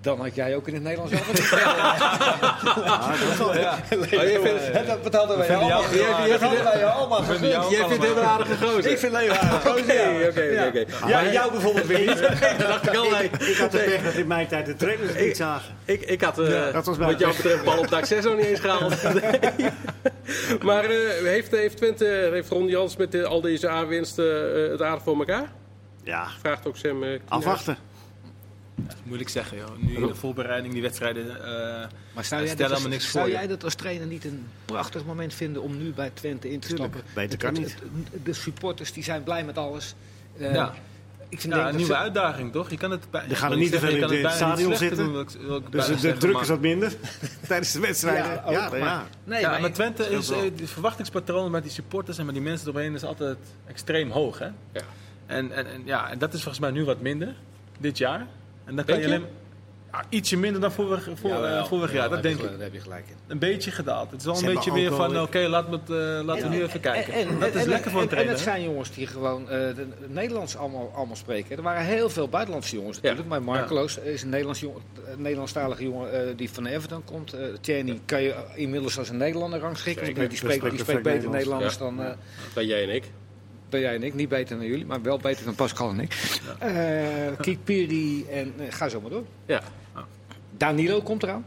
[0.00, 1.26] Dan had jij ook in het Nederlands zelf.
[3.40, 5.82] Oh, Dat betaalden wij allemaal.
[5.90, 7.52] jij- jij Dat hadden wij allemaal vinden gegund.
[7.52, 8.90] jou- Jij vindt hem een aardige gozer.
[8.90, 9.66] Ik vind Leo aardig.
[9.66, 11.06] Oké, oké, oké, oké.
[11.08, 12.18] Ja, jou bijvoorbeeld weer niet.
[12.58, 13.10] Dat dacht ik al.
[13.58, 15.74] had de pech dat in mijn tijd de trainers niet zagen.
[15.84, 18.94] Ik, ik had eh, wat jou betreft bal op dak 6 nog niet eens gehaald.
[20.62, 20.90] Maar eh,
[21.24, 25.18] heeft, heeft Twente, heeft Ron Jans met eh, al deze aanwinsten eh, het aardig voor
[25.18, 25.44] elkaar?
[26.02, 27.76] Ja, Vraagt ook Sam eh, afwachten.
[29.02, 29.68] Moeilijk zeggen, joh.
[29.76, 31.44] Nu in de voorbereiding, die wedstrijden.
[31.44, 34.24] eh, Maar zou jij, Stel dat als, niks zou voor jij dat als trainer niet
[34.24, 37.12] een prachtig moment vinden om nu bij Twente in te Tuurlijk, stappen?
[37.14, 37.76] beter Het- kan het- niet.
[38.12, 39.94] het- De supporters die zijn blij met alles.
[40.38, 40.74] Eh, Ja.
[41.30, 42.70] Ik vind ja, denk een nieuwe ze- uitdaging, toch?
[42.70, 44.98] Je kan het bij, Er gaan er niet te veel in het het stadion zitten.
[44.98, 46.92] doen, wil ik- wil ik Dus de, druk maar- is wat minder
[47.48, 48.30] tijdens de wedstrijden.
[48.32, 50.38] Ja, Ja, maar- Nee, Ja, maar maar Twente is, wel.
[50.38, 53.36] eh, het verwachtingspatroon met die supporters en met die mensen eromheen is altijd
[53.66, 54.38] extreem hoog.
[54.38, 54.46] Hè?
[54.72, 54.80] Ja.
[55.26, 57.34] En, en, en, ja, en dat is volgens mij nu wat minder
[57.78, 58.26] dit jaar.
[58.68, 59.24] En dan kan je alleen
[59.92, 62.50] ja, ietsje minder dan vorig, voor, Jawel, eh, vorig jaar, dat denk ik.
[62.50, 63.14] Daar heb je gelijk in.
[63.26, 64.10] Een beetje gedaald.
[64.10, 66.62] Het is wel een beetje weer van, oké, laten we, het, eh, laten we nu
[66.62, 67.12] even kijken.
[67.12, 68.34] En, en- dat is en- lekker voor een en- En trainer.
[68.34, 71.56] het zijn jongens die gewoon uh, de, de Nederlands allemaal, allemaal spreken.
[71.56, 73.28] Er waren heel veel buitenlandse jongens natuurlijk.
[73.28, 74.82] Maar Markeloos is een Nederlands jongen,
[75.16, 77.34] Nederlandstalige jongen uh, die van Everton komt.
[77.34, 80.04] Uh, Tjerni kan je inmiddels als een Nederlander rangschikken.
[80.06, 80.18] Zeker.
[80.18, 81.78] Want die spreekt, die spreekt beter Nederlands Ja.
[81.80, 82.06] dan, uh,
[82.54, 83.04] Dan jij en ik.
[83.68, 84.14] Dan jij en ik.
[84.14, 86.40] Niet beter dan jullie, maar wel beter dan Pascal en ik.
[86.60, 87.34] Ja.
[87.40, 89.24] Kiek Piri en ga zo maar door.
[89.46, 89.62] Ja.
[90.56, 91.44] Danilo komt eraan.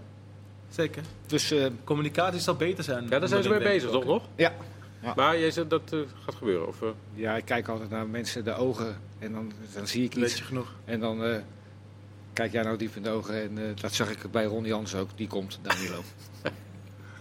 [0.69, 1.03] Zeker.
[1.25, 3.03] Dus uh, communicatie zal beter zijn.
[3.09, 4.23] Ja, daar zijn ze mee bezig, toch nog?
[4.35, 4.53] Ja.
[5.01, 5.13] ja.
[5.15, 6.67] Maar jij zegt dat uh, gaat gebeuren?
[6.67, 6.89] Of, uh...
[7.13, 10.39] Ja, ik kijk altijd naar mensen de ogen en dan, dan zie ik iets.
[10.39, 10.73] Genoeg.
[10.85, 11.35] En dan uh,
[12.33, 14.95] kijk jij nou diep in de ogen en uh, dat zag ik bij Ron Jans
[14.95, 15.09] ook.
[15.15, 16.01] Die komt, Danilo.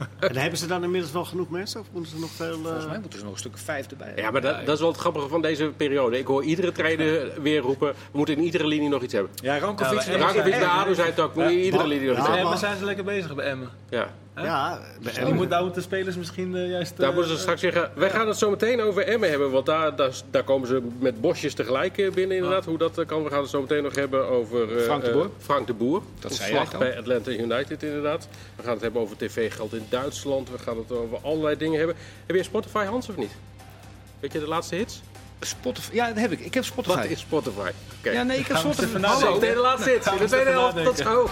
[0.20, 1.80] En hebben ze dan inmiddels wel genoeg mensen?
[1.80, 2.58] Of moeten ze nog veel...
[2.58, 2.62] Uh...
[2.62, 4.12] Volgens mij moeten ze nog een stuk vijf erbij.
[4.16, 6.18] Ja, maar dat, dat is wel het grappige van deze periode.
[6.18, 9.32] Ik hoor iedere trainer weer roepen, we moeten in iedere linie nog iets hebben.
[9.34, 10.00] Ja, Rankovic...
[10.00, 12.32] Ja, Rankovic bij ADO zei het ook, we moeten in iedere linie nog iets ja,
[12.32, 12.44] hebben.
[12.44, 13.68] Emmen zijn ze lekker bezig bij Emmen.
[13.88, 14.08] Ja.
[14.36, 16.96] Ja, dus die moet, daar moeten spelers misschien uh, juist...
[16.96, 19.50] Daar moeten ze straks zeggen, wij gaan het zo meteen over Emmen hebben.
[19.50, 22.64] Want daar, daar, daar komen ze met bosjes tegelijk binnen inderdaad.
[22.64, 24.76] Hoe dat kan, we gaan het zo meteen nog hebben over...
[24.76, 25.30] Uh, Frank de Boer.
[25.38, 26.02] Frank de Boer.
[26.18, 28.28] Dat zei jij bij Atlanta United inderdaad.
[28.56, 30.50] We gaan het hebben over tv-geld in Duitsland.
[30.50, 31.96] We gaan het over allerlei dingen hebben.
[32.26, 33.32] Heb je Spotify, Hans, of niet?
[34.20, 35.02] Weet je de laatste hits?
[35.40, 35.94] Spotify.
[35.94, 36.40] Ja, dat heb ik.
[36.40, 36.96] Ik heb Spotify.
[36.96, 37.70] Wat is Spotify?
[38.00, 38.12] Okay.
[38.12, 39.00] Ja, nee, ik heb Spotify.
[39.00, 40.18] Hallo, de laatste hits.
[40.18, 41.28] De tweede helft, tot zo.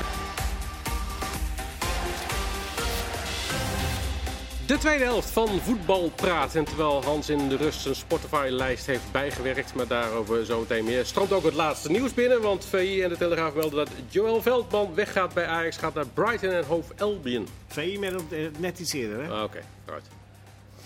[4.69, 6.55] De tweede helft van Voetbalpraat.
[6.55, 11.07] En terwijl Hans in de rust zijn Spotify-lijst heeft bijgewerkt, maar daarover zo meteen meer,
[11.07, 12.41] stroomt ook het laatste nieuws binnen.
[12.41, 16.51] Want VI en de Telegraaf melden dat Joël Veldman weggaat bij Ajax, gaat naar Brighton
[16.51, 17.49] en Hove Albion.
[17.67, 19.31] VI met het net iets eerder, hè?
[19.31, 20.01] Ah, Oké, okay.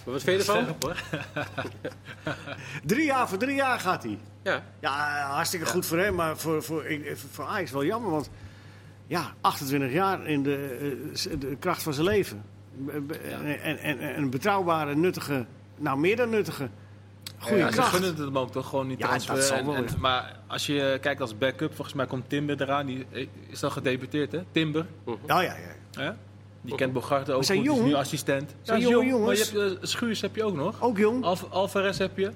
[0.04, 0.76] Maar wat vind je ervan?
[2.92, 4.18] drie jaar, voor drie jaar gaat hij.
[4.42, 4.64] Ja.
[4.80, 6.84] Ja, hartstikke goed voor hem, maar voor, voor,
[7.32, 8.10] voor Ajax wel jammer.
[8.10, 8.30] Want
[9.06, 12.51] ja, 28 jaar in de, de kracht van zijn leven.
[12.86, 13.40] Ja.
[13.40, 16.68] En, en, en, een betrouwbare, nuttige, nou meer dan nuttige,
[17.38, 17.88] goede ja, kracht.
[17.88, 19.34] Ze gunnen het hem ook toch gewoon niet ja, transfer.
[19.34, 22.62] Dat zal wel, en, en, maar als je kijkt als backup, volgens mij komt Timber
[22.62, 22.86] eraan.
[22.86, 23.06] Die
[23.48, 24.40] is al gedebuteerd, hè?
[24.52, 24.86] Timber.
[25.04, 25.36] Uh -huh.
[25.36, 25.56] Oh ja, ja.
[25.90, 26.16] ja?
[26.60, 27.78] Die kent Bogarde ook zijn goed, jong.
[27.80, 28.54] is nu assistent.
[28.62, 29.52] Zijn ja, jongens.
[29.52, 30.82] Maar je hebt, uh, Schuurs heb je ook nog.
[30.82, 31.24] Ook jong.
[31.50, 32.30] Alvarez heb je.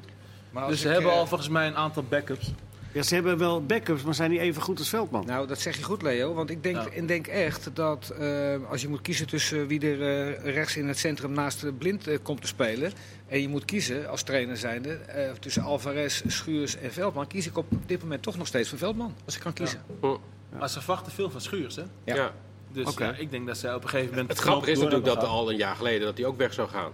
[0.51, 2.53] Maar dus ze hebben uh, al volgens mij een aantal backups.
[2.92, 5.27] Ja, ze hebben wel backups, maar zijn die even goed als Veldman?
[5.27, 6.35] Nou, dat zeg je goed, Leo.
[6.35, 6.88] Want ik denk, ja.
[6.90, 10.88] ik denk echt dat uh, als je moet kiezen tussen wie er uh, rechts in
[10.88, 12.92] het centrum naast de blind uh, komt te spelen.
[13.27, 15.01] En je moet kiezen als trainer zijnde
[15.40, 17.27] tussen Alvarez, Schuurs en Veldman.
[17.27, 19.14] Kies ik op dit moment toch nog steeds voor Veldman.
[19.25, 19.83] Als ik kan kiezen.
[20.03, 20.09] Ja.
[20.53, 20.59] Ja.
[20.59, 21.85] Maar ze verwachten veel van Schuurs, hè?
[22.05, 22.14] Ja.
[22.14, 22.33] ja.
[22.72, 23.14] Dus okay.
[23.18, 24.29] ik denk dat zij op een gegeven moment.
[24.29, 26.92] Het grappige is natuurlijk dat al een jaar geleden dat hij ook weg zou gaan.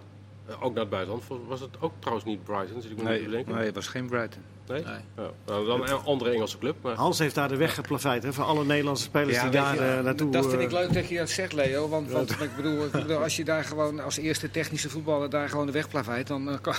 [0.61, 1.25] ook naar het buitenland.
[1.47, 2.83] Was het ook trouwens niet Brighton?
[2.91, 4.43] Ik nee, nee, het was geen Brighton.
[4.73, 4.85] Nee?
[5.17, 5.27] nee.
[5.47, 6.77] Nou, dan een andere Engelse club.
[6.81, 6.95] Maar...
[6.95, 9.97] Hans heeft daar de weg geplaveid hè, voor alle Nederlandse spelers ja, die daar je,
[9.97, 10.31] uh, naartoe...
[10.31, 11.89] Dat vind ik leuk dat je dat zegt, Leo.
[11.89, 15.49] Want, want ik, bedoel, ik bedoel, als je daar gewoon als eerste technische voetballer daar
[15.49, 16.75] gewoon de weg plaveit, dan uh, kan...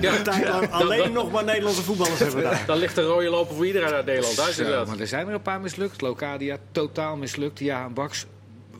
[0.00, 2.62] ja, ja, alleen nog maar Nederlandse voetballers hebben daar.
[2.66, 4.36] Dan ligt de rode lopen voor iedereen uit Nederland.
[4.36, 6.00] Daar Zo, maar er zijn er een paar mislukt.
[6.00, 7.58] Locadia totaal mislukt.
[7.58, 8.26] Ja, Baks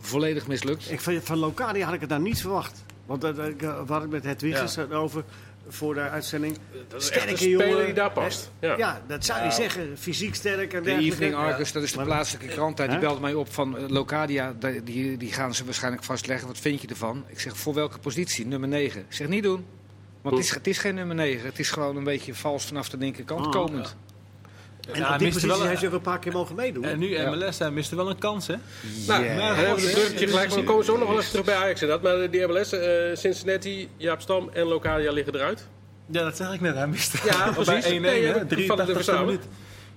[0.00, 0.90] volledig mislukt.
[0.90, 2.84] Ik, van, van Locadia had ik het nou niet verwacht.
[3.06, 4.96] Want uh, ik met het ja.
[4.96, 5.24] over
[5.72, 6.58] voor de uitzending.
[6.88, 8.50] Dat is sterke echt een jongen, speler die daar past.
[8.58, 9.60] Ja, ja dat zou je nou.
[9.60, 9.98] zeggen.
[9.98, 13.34] Fysiek sterk en De Evening Argus, dat is de plaatselijke krant daar, die belde mij
[13.34, 14.54] op van uh, Locadia.
[14.84, 16.46] Die, die gaan ze waarschijnlijk vastleggen.
[16.46, 17.24] Wat vind je ervan?
[17.26, 18.46] Ik zeg, voor welke positie?
[18.46, 19.00] Nummer 9.
[19.00, 19.64] Ik zeg, niet doen.
[20.22, 21.46] Want het is, het is geen nummer 9.
[21.46, 23.96] Het is gewoon een beetje vals vanaf de linkerkant oh, komend.
[24.90, 26.84] En ja, op die positie wel, heeft je ook een paar keer mogen meedoen.
[26.84, 28.54] En nu MLS, hij miste wel een kans, hè?
[29.06, 29.36] Nou, yeah.
[29.36, 30.48] nou, hebben we een bruggetje gelijk.
[30.48, 32.18] Maar we komen zo nog wel eens terug bij Ajax inderdaad.
[32.18, 32.80] Maar die MLS, uh,
[33.14, 35.68] Cincinnati, Jaap Stam en Locadia liggen eruit.
[36.06, 36.74] Ja, dat zeg ik net.
[36.74, 37.84] Hij miste ja, precies.
[37.84, 38.46] bij 1-1, nee, hè?
[38.46, 39.44] 83 minuut.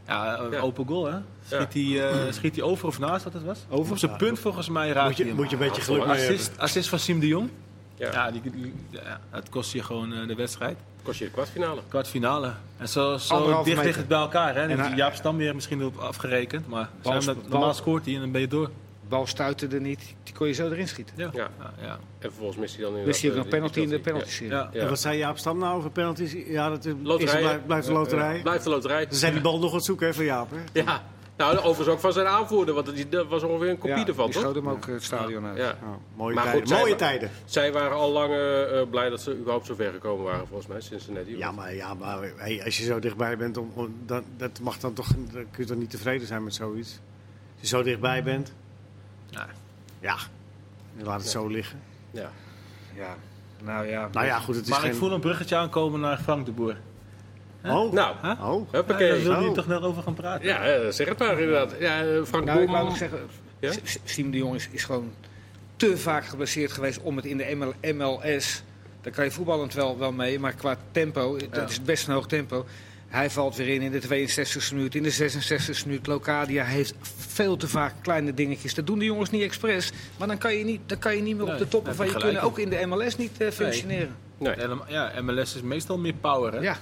[0.07, 1.17] Ja, open goal, hè?
[1.49, 3.59] Schiet hij eh, schiet hij over of naast wat het was?
[3.69, 3.91] Over?
[3.91, 5.41] Op zijn punt volgens mij raakt Moet je, hij hem.
[5.41, 6.35] moet je een beetje geluk mee hebben.
[6.35, 7.49] Assist, assist van Siem de Jong.
[7.97, 8.11] Ja.
[8.11, 10.77] Ja, die, die- ja, het kost je gewoon eh, de wedstrijd.
[11.03, 11.81] Kost je de kwartfinale.
[11.87, 12.53] Kwartfinale.
[12.77, 13.83] En zo, zo Anderhalve dicht meter.
[13.85, 14.55] ligt het bij elkaar.
[14.55, 14.61] Hè?
[14.61, 16.67] En En hij- Jaap Stam weer misschien op afgerekend.
[16.67, 18.69] Maar Bal- bal- normaal scoort hij en dan ben je door.
[19.09, 21.15] Bal stuitte er niet, die kon je zo erin schieten.
[21.17, 21.29] Ja.
[21.33, 21.49] Ja.
[21.59, 21.91] Ja, ja.
[21.91, 24.25] En vervolgens mist hij dan Dus je hebt inderdaad, nog die- penalty in de penalty
[24.27, 24.31] Ja.
[24.33, 24.51] serie.
[24.51, 24.69] Ja.
[24.73, 24.79] Ja.
[24.81, 26.35] En wat zei Jaap Stam nou over penalties?
[26.47, 28.41] Ja, dat is, blijft, blijft de loterij.
[28.41, 29.05] blijft de loterij.
[29.09, 30.51] Ze zijn die bal nog wat zoeken hè, van Jaap.
[30.51, 30.81] Hè?
[30.81, 31.03] Ja.
[31.37, 34.25] Nou, overigens ook van zijn aanvoerder, want die, dat was ongeveer een kopie Ja, ervan,
[34.25, 34.43] die toch?
[34.43, 35.57] schoot hem ook het stadion uit.
[35.57, 35.77] Ja.
[36.15, 36.67] Mooie Maar goed, tijden.
[36.67, 37.29] zij- mooie tijden.
[37.45, 40.67] Zij waren al lang eh, eh, blij dat ze überhaupt zo ver gekomen waren, volgens
[40.67, 41.37] mij, Cincinnati.
[41.37, 44.77] Ja, maar, ja, maar hey, als je zo dichtbij bent, om, om- dan, dat mag
[44.79, 46.99] dan toch, dan kun je toch niet tevreden zijn met zoiets.
[47.51, 48.53] Als je zo dichtbij bent,
[49.99, 50.17] Ja.
[50.97, 51.79] laat het zo liggen.
[52.11, 52.31] Ja.
[52.95, 53.15] Ja.
[53.63, 54.09] Nou ja.
[54.11, 54.91] Nou ja, goed, het is Maar geen...
[54.91, 56.75] ik voel een bruggetje aankomen naar Frank de Boer.
[57.71, 58.49] Oh, Nou, Huh?
[58.49, 58.67] oh.
[58.71, 59.09] Ja, huppakee.
[59.09, 59.53] daar wil je Oh.
[59.53, 60.45] toch net over gaan praten?
[60.45, 61.75] Ja, eh, zeg het maar inderdaad.
[61.79, 62.71] Ja, eh, Frank Nou, ik Boerman.
[62.71, 63.19] wou nog zeggen,
[63.59, 63.71] Ja?
[64.03, 65.11] Siem de Jong is, is gewoon
[65.75, 68.63] te vaak geblesseerd geweest om het in de ML MLS.
[69.01, 71.61] Daar kan je voetballend wel, wel mee, maar qua tempo, dat Ja.
[71.67, 72.65] is best een hoog tempo.
[73.07, 76.07] Hij valt weer in in de 62e minuut, in de 66e minuut.
[76.07, 76.93] Locadia heeft
[77.29, 78.73] veel te vaak kleine dingetjes.
[78.73, 79.91] Dat doen de jongens niet expres.
[80.17, 82.13] Maar dan kan je niet, dan kan je niet meer op de toppen van je
[82.17, 82.41] kunnen.
[82.41, 84.15] Ook in de MLS niet eh, functioneren.
[84.37, 84.55] Nee.
[84.87, 86.59] Ja, MLS is meestal meer power, hè?
[86.59, 86.77] Ja,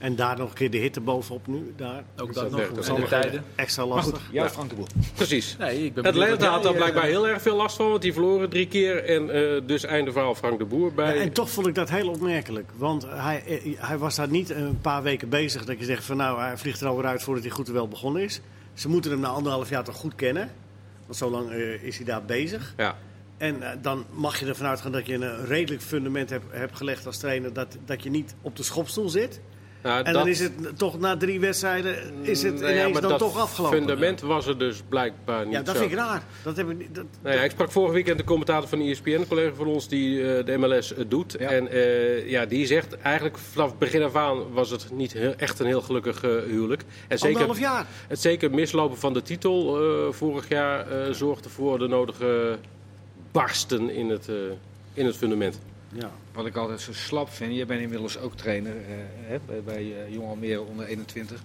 [0.00, 1.72] En daar nog een keer de hitte bovenop nu.
[1.76, 2.04] Daar.
[2.16, 2.88] Ook Dus dat dat nog.
[2.88, 3.44] En de tijden.
[3.54, 4.32] Extra maar goed, lastig.
[4.32, 4.50] ja.
[4.50, 4.86] Frank de Boer.
[5.14, 5.56] Precies.
[5.58, 8.02] Nee, ik ben Het wat had daar blijkbaar eh, heel erg veel last van, want
[8.02, 9.04] die verloren drie keer.
[9.04, 11.14] En eh, dus einde verhaal Frank de Boer bij.
[11.14, 12.70] Ja, en toch vond ik dat heel opmerkelijk.
[12.76, 16.16] Want hij, eh, hij was daar niet een paar weken bezig dat je zegt van
[16.16, 18.40] nou, hij vliegt er alweer uit voordat hij goed en wel begonnen is.
[18.74, 20.50] Ze moeten hem na anderhalf jaar toch goed kennen.
[21.06, 22.74] Want zo lang eh, is hij daar bezig.
[22.76, 22.96] Ja.
[23.36, 27.18] En dan mag je ervan uitgaan dat je een redelijk fundament hebt, hebt gelegd als
[27.18, 27.52] trainer.
[27.52, 29.40] Dat, dat je niet op de schopstoel zit.
[29.82, 32.92] Nou, En dat- dan is het toch na drie wedstrijden is het Nou ja, ineens
[32.92, 33.78] maar dan dat toch afgelopen.
[33.78, 35.80] fundament was er dus blijkbaar niet ja, dat zo.
[35.80, 36.22] vind ik raar.
[36.42, 39.10] Dat heb ik niet, dat, Nou ja, ik sprak vorig weekend de commentator van ESPN,
[39.10, 41.36] een collega van ons die eh, de MLS doet.
[41.38, 41.48] Ja.
[41.50, 45.34] En eh, ja, die zegt eigenlijk vanaf het begin af aan was het niet heel-
[45.36, 46.82] echt een heel gelukkig eh, huwelijk.
[47.08, 47.86] En zeker, anderhalf jaar.
[48.08, 52.58] het zeker mislopen van de titel eh, vorig jaar eh, zorgde voor de nodige
[53.32, 54.34] barsten in het, eh,
[54.94, 55.58] in het fundament.
[55.92, 56.10] Ja.
[56.32, 60.12] Wat ik altijd zo slap vind, jij bent inmiddels ook trainer eh, bij, bij eh,
[60.12, 61.42] Jong Almere onder 21.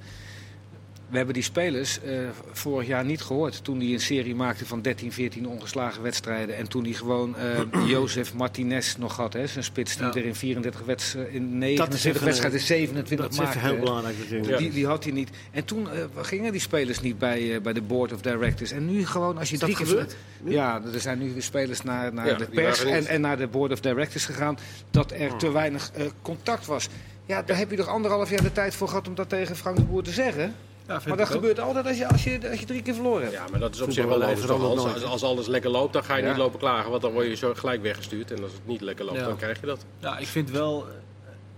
[1.09, 2.17] We hebben die spelers eh,
[2.51, 6.55] vorig jaar niet gehoord toen hij een serie maakte van 13, 14 ongeslagen wedstrijden.
[6.57, 10.13] En toen hij gewoon eh Jozef Martinez nog had, hè, zijn spits die Ja.
[10.13, 13.67] er in 34 wedstrijden, in even 29 een- wedstrijden 27 Dat is even maakte.
[13.73, 14.57] heel belangrijk natuurlijk.
[14.57, 15.29] Die, die had hij niet.
[15.51, 18.71] En toen eh, gingen die spelers niet bij, eh, bij de board of directors.
[18.71, 19.95] En nu gewoon, als je Is dat drie keer...
[19.95, 20.15] gebeurd?
[20.43, 23.37] Ja, er zijn nu de spelers naar, naar Ja, de die pers en, en naar
[23.37, 24.57] de board of directors gegaan.
[24.91, 25.37] Dat er Oh.
[25.37, 26.87] te weinig eh, contact was.
[27.25, 29.75] Ja, daar heb je toch anderhalf jaar de tijd voor gehad om dat tegen Frank
[29.77, 30.53] de Boer te zeggen.
[30.87, 33.33] Ja, Maar dat gebeurt altijd als je, als, je, als je drie keer verloren hebt.
[33.33, 34.49] Ja, maar dat is op zich wel logisch.
[34.49, 36.29] Als, als, als alles lekker loopt, dan ga je Ja.
[36.29, 36.89] niet lopen klagen.
[36.89, 38.31] Want dan word je zo gelijk weggestuurd.
[38.31, 39.25] En als het niet lekker loopt, Ja.
[39.25, 39.85] dan krijg je dat.
[39.99, 40.85] Ja, ik vind wel,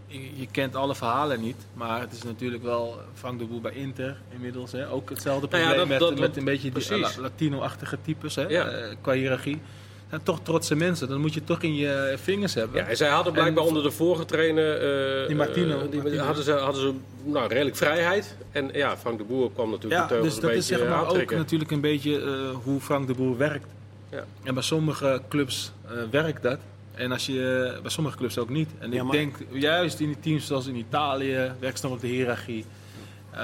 [0.10, 3.62] eh, je, je kent alle verhalen niet, maar het is natuurlijk wel Frank de Boer
[3.62, 4.72] bij Inter inmiddels.
[4.72, 4.90] Hè?
[4.92, 7.16] Ook hetzelfde Nou ja, probleem dat- met, dat- met een beetje die precies.
[7.16, 8.48] La- Latino-achtige types hè?
[8.48, 8.68] Ja.
[8.68, 9.62] eh, qua hiërarchie.
[10.10, 12.82] Zijn toch trotse mensen, dan moet je het toch in je vingers hebben.
[12.82, 14.74] Ja, en zij hadden blijkbaar En- onder de vorige trainer...
[15.22, 16.24] eh, Die Martino, eh, die Martino.
[16.24, 16.94] hadden ze, hadden ze
[17.24, 18.36] nou, redelijk vrijheid.
[18.52, 21.08] En ja, Frank de Boer kwam natuurlijk Ja, de dus een dat is zeg maar
[21.08, 23.68] ook natuurlijk een beetje eh, hoe Frank de Boer werkt.
[24.12, 24.24] Ja.
[24.44, 26.58] En bij sommige clubs eh, werkt dat.
[26.96, 28.70] En als je, bij sommige clubs ook niet.
[28.80, 31.92] En Ja, ik maar- denk juist in die teams zoals in Italië, werkt ze dan
[31.96, 32.66] op de hiërarchie.
[33.34, 33.40] Uh,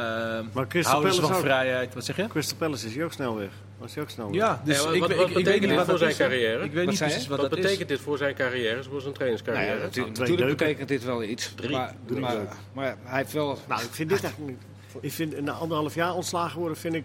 [0.53, 1.39] Maar Crystal Palace van ook.
[1.39, 1.93] vrijheid.
[1.93, 2.27] Wat zeg je?
[2.27, 3.49] Crystal Palace is hij ook snel weg.
[3.83, 4.35] Was hij ook snel weg.
[4.35, 5.97] Ja, dus Ja, wat- ik, wat- ik- wat ik betekent weet niet dit wat voor
[5.97, 6.63] zijn carrière?
[6.63, 7.87] Ik weet Wat niet precies wat, Wat dat betekent is.
[7.87, 9.65] dit voor zijn carrière, voor zijn trainingscarrière?
[9.65, 10.47] Nou ja, natuurlijk deuken.
[10.57, 11.53] betekent dit wel iets.
[11.55, 11.71] Drie.
[11.71, 12.37] maar, Drie maar,
[12.73, 13.57] maar hij heeft wel...
[13.67, 14.57] Nou, ik vind dit eigenlijk.
[15.01, 17.03] Ik vind na anderhalf jaar ontslagen worden, vind ik,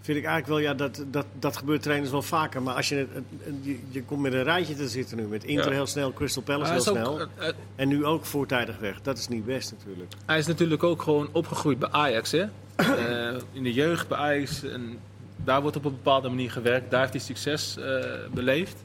[0.00, 2.62] vind ik eigenlijk wel, ja, dat, dat, dat gebeurt trainers wel vaker.
[2.62, 3.24] Maar als je, het-
[3.62, 5.72] je, je komt met een rijtje te zitten nu, met Inter Ja.
[5.72, 6.96] heel snel, Crystal Palace heel ook,
[7.36, 7.54] snel.
[7.76, 9.02] En nu ook voortijdig weg.
[9.02, 10.12] Dat is niet best natuurlijk.
[10.26, 12.30] hij is natuurlijk ook gewoon opgegroeid bij Ajax.
[12.32, 12.44] Hè?
[12.76, 14.62] Eh, in de jeugd bij Ajax.
[14.62, 14.98] En
[15.44, 16.90] daar wordt op een bepaalde manier gewerkt.
[16.90, 18.84] Daar heeft hij succes eh, beleefd.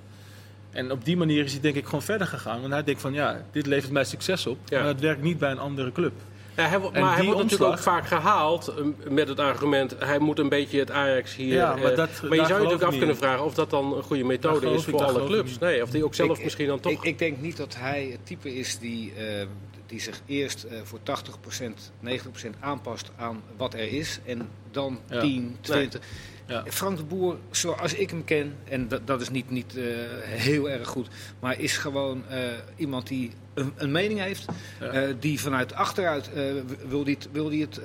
[0.71, 2.61] En op die manier is hij denk ik gewoon verder gegaan.
[2.61, 4.57] Want hij denkt van ja, dit levert mij succes op.
[4.65, 4.79] Ja.
[4.79, 6.11] Maar het werkt niet bij een andere club.
[6.55, 9.95] Ja, hij, maar hij wordt natuurlijk ook vaak gehaald eh, met het argument...
[9.99, 11.53] hij moet een beetje het Ajax hier...
[11.53, 13.43] Ja, maar eh, dat- maar je zou je natuurlijk af kunnen vragen...
[13.45, 15.59] of dat dan een goede methode is voor alle clubs.
[15.59, 16.91] Nee, of die ook zelf Ik- misschien dan toch...
[16.91, 19.45] Ik, ik denk niet dat hij het type is die, eh,
[19.85, 21.03] die zich eerst eh, voor 80%,
[22.05, 22.09] 90%
[22.59, 24.19] aanpast aan wat er is.
[24.25, 25.19] En dan Ja.
[25.19, 26.01] 10, 20.
[26.51, 26.63] Ja.
[26.67, 29.83] Frank de Boer, zoals ik hem ken, en dat, dat is niet, niet eh,
[30.23, 31.07] heel erg goed,
[31.39, 32.39] maar is gewoon eh,
[32.75, 34.45] iemand die een, een mening heeft.
[34.79, 34.87] Ja.
[34.87, 36.29] eh, die vanuit achteruit
[36.87, 37.81] wil die het, wil die het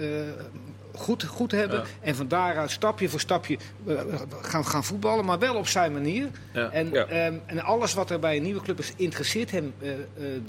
[0.97, 1.79] goed, goed hebben.
[1.79, 1.85] Ja.
[2.01, 3.57] En van daaruit stapje voor stapje
[3.87, 3.95] eh,
[4.43, 6.29] gaan, gaan voetballen, maar wel op zijn manier.
[6.53, 6.71] Ja.
[6.71, 7.05] En, Ja.
[7.05, 9.97] ehm, en alles wat er bij een nieuwe club is, interesseert hem, eh, eh,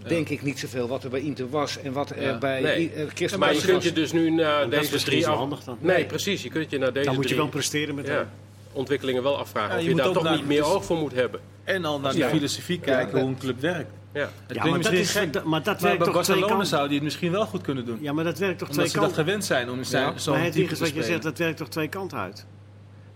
[0.07, 0.87] denk ik, niet zoveel.
[0.87, 2.37] Wat er bij Inter was en wat er Ja.
[2.37, 2.91] bij Nee.
[3.13, 5.37] Crystal Maar je kunt je dus nu na Dat is deze drie zo af...
[5.37, 5.77] handig dan.
[5.81, 6.43] Nee, precies.
[6.43, 8.27] Je kunt je na deze Dan moet je wel presteren met ja, hem.
[8.73, 11.39] ontwikkelingen wel afvragen Ja, of je daar toch naar- niet meer oog voor moet hebben.
[11.63, 13.21] En al naar de filosofie kijken Ja.
[13.23, 13.89] hoe een club werkt.
[14.17, 14.29] Ja.
[14.47, 16.67] Het Ja, maar dat, is, gek, maar dat werkt toch twee Barcelona kanten.
[16.67, 17.97] zou die het misschien wel goed kunnen doen.
[18.01, 19.23] Ja, maar dat werkt toch Omdat twee ze dat kanten.
[19.23, 20.17] gewend zijn om zijn, Ja.
[20.17, 21.05] zo'n Maar het is te wat je spelen.
[21.07, 22.45] zegt, dat werkt toch twee kanten uit.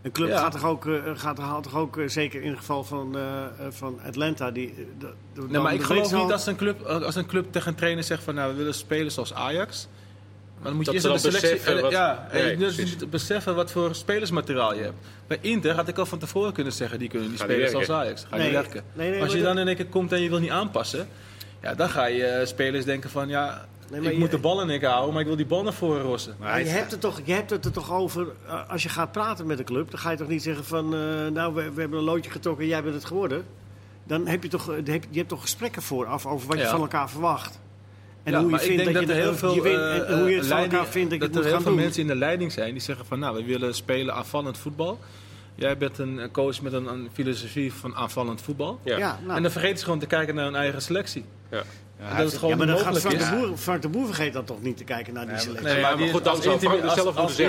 [0.01, 0.37] Een club Ja.
[0.39, 3.21] gaat toch ook, eh, gaat, haalt toch ook, eh, zeker in het geval van, eh,
[3.43, 4.73] eh, van Atlanta, die...
[4.99, 7.51] de- de- Nee, maar ik geloof ze al- niet als een, club, als een club
[7.51, 9.87] tegen een trainer zegt van nou we willen spelen zoals Ajax.
[10.61, 11.51] Maar dan moet je Dat eerst de selectie...
[11.57, 14.95] beseffen wat- ja, en Nee, je dus moet beseffen wat voor spelersmateriaal je hebt.
[15.27, 17.95] Bij Inter had ik al van tevoren kunnen zeggen die kunnen niet zoals werken.
[17.95, 18.25] Ajax.
[18.29, 18.83] Ga Nee, niet werken.
[18.93, 21.07] nee, nee, Maar als je dan in één keer komt en je wil niet aanpassen,
[21.61, 24.61] ja, dan ga je eh, spelers denken van ja, Nee, ik je- moet de bal
[24.61, 26.35] in één keer houden, maar ik wil die bal naar voren rossen.
[26.39, 29.11] Maar je, hebt het toch, je hebt het er toch over, eh, als je gaat
[29.11, 30.99] praten met een club, dan ga je toch niet zeggen van, eh,
[31.33, 33.45] nou, we, we hebben een loodje getrokken en jij bent het geworden.
[34.03, 36.79] Dan heb je toch, je hebt, je hebt toch gesprekken vooraf over wat je van
[36.81, 37.59] elkaar verwacht.
[38.23, 39.75] En Ja, hoe je maar ik vindt denk dat, je er heel veel je wint
[39.77, 41.51] eh, en hoe je het eh, van leiding- elkaar vindt dat je het er heel
[41.51, 41.79] gaan veel doen.
[41.81, 44.99] mensen in de leiding zijn die zeggen van nou, we willen spelen aanvallend voetbal.
[45.55, 48.79] Jij bent een eh, coach met een, een filosofie van aanvallend voetbal.
[48.83, 48.97] Ja.
[48.97, 51.25] Ja, nou, En dan vergeten ze gewoon te kijken naar hun eigen selectie.
[51.51, 51.57] Ja.
[52.09, 53.39] en dat het gewoon ja, maar dan gaat mogelijk Frank is.
[53.41, 55.67] de, Boer, Frank de Boer vergeet dan toch niet te kijken naar die selectie.
[55.73, 56.61] Nee, maar die- goed, dan als dus als-
[56.93, 57.39] zelf als Als het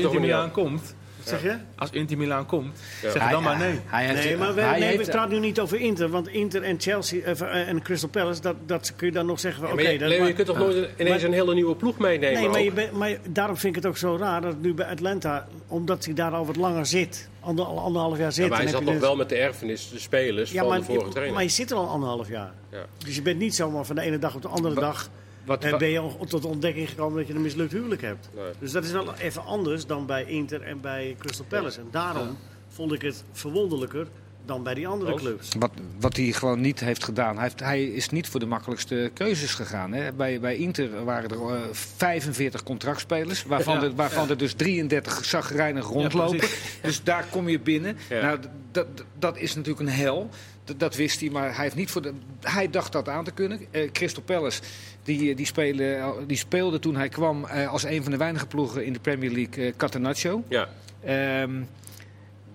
[0.00, 0.94] Inter Milan komt,
[1.24, 1.56] Zeg je?
[1.76, 3.10] als Inter Milan komt, Ja.
[3.10, 3.80] zeg dan maar nee.
[3.86, 6.08] Hij heeft- Nee, maar we, hij nee, heeft- we praten nu niet over Inter.
[6.08, 9.40] Want Inter en Chelsea eh, eh, en Crystal Palace, dat, dat kun je dan nog
[9.40, 9.74] zeggen oké.
[9.74, 12.40] maar je, dat- Leo, maar- je kunt toch nooit ineens een hele nieuwe ploeg meenemen?
[12.40, 14.74] Nee, maar, je bent- maar daarom vind ik het ook zo raar dat het nu
[14.74, 18.44] bij Atlanta, omdat hij daar al wat langer zit, ander, al anderhalf jaar zit.
[18.44, 20.78] Ja, maar hij zat nog dus- wel met de erfenis, de spelers Ja, van maar,
[20.78, 21.34] de vorige je, trainer.
[21.34, 22.52] maar je zit er al anderhalf jaar.
[22.70, 22.84] Ja.
[23.04, 25.10] Dus je bent niet zomaar van de ene dag op de andere dag
[25.46, 28.02] wat, eh, wat- ben je al tot de ontdekking gekomen dat je een mislukt huwelijk
[28.02, 28.28] hebt.
[28.34, 28.44] Nee.
[28.58, 31.80] Dus dat is wel even anders dan bij Inter en bij Crystal Palace.
[31.80, 32.36] En daarom
[32.68, 34.06] vond ik het verwonderlijker
[34.46, 35.48] dan bij die andere clubs.
[35.58, 37.34] Wat, wat hij gewoon niet heeft gedaan.
[37.34, 39.92] Hij, heeft, hij is niet voor de makkelijkste keuzes gegaan.
[39.92, 40.12] Hè.
[40.12, 45.24] Bij, bij Inter waren er eh, 45 contractspelers, waarvan, Ja, er, waarvan er dus 33
[45.24, 46.48] zagrijnig rondlopen.
[46.82, 47.96] dus daar kom je binnen.
[48.08, 48.20] Ja.
[48.20, 48.38] Nou,
[49.18, 50.30] dat is natuurlijk een hel.
[50.76, 53.60] Dat, wist hij, maar hij, heeft niet voor de, hij dacht dat aan te kunnen.
[53.70, 54.62] Eh, Crystal Palace
[55.02, 58.84] die, die, spelen, die speelde toen hij kwam eh, als een van de weinige ploegen
[58.84, 60.42] in de Premier League eh Catenaccio.
[60.48, 60.68] Ja.
[61.04, 61.62] Ehm,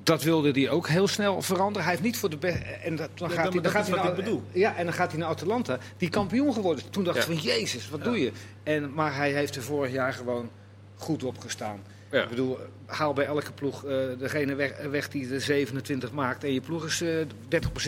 [0.03, 1.81] dat wilde hij ook heel snel veranderen.
[1.81, 2.59] Hij heeft niet voor de beste.
[2.59, 4.43] En dat, dan Ja, gaat hij, dan gaat hij naar, bedoel.
[4.51, 6.83] Ja, en dan gaat hij naar Atalanta, die kampioen geworden.
[6.83, 6.89] is.
[6.91, 7.21] Toen dacht Ja.
[7.21, 8.05] ik van Jezus, wat Ja.
[8.05, 8.31] doe je?
[8.63, 10.49] En, maar hij heeft er vorig jaar gewoon
[10.95, 11.79] goed op gestaan.
[12.11, 12.23] Ja.
[12.23, 16.43] Ik bedoel, haal bij elke ploeg eh, degene weg, weg die de 27 maakt.
[16.43, 17.25] En je ploeg is eh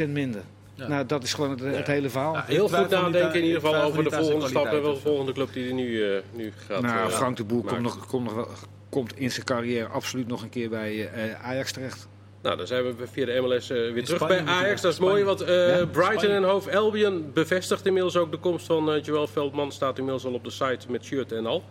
[0.06, 0.42] 30% minder.
[0.76, 0.88] Ja.
[0.88, 2.34] Nou, dat is gewoon het, het hele verhaal.
[2.34, 5.32] Ja, Heel goed nadenken in ieder geval over de volgende stap en wel de volgende
[5.32, 8.36] club die hij nu, eh, nu gaat nou, eh, Frank de Boer komt, nog, komt,
[8.36, 12.08] nog komt in zijn carrière absoluut nog een keer bij eh, Ajax terecht.
[12.42, 14.82] Nou, dan zijn we via de MLS eh, weer terug Spanje bij Ajax.
[14.82, 16.36] Dat is mooi, want eh, Ja, Brighton Spanje.
[16.36, 19.72] en Hove Albion bevestigt inmiddels ook de komst van eh, Joël Veldman.
[19.72, 21.64] Staat inmiddels al op de site met shirt en al.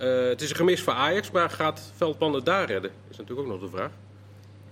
[0.00, 2.90] Eh, het is een gemis voor Ajax, maar gaat Veldman het daar redden?
[3.10, 3.90] Is natuurlijk ook nog de vraag.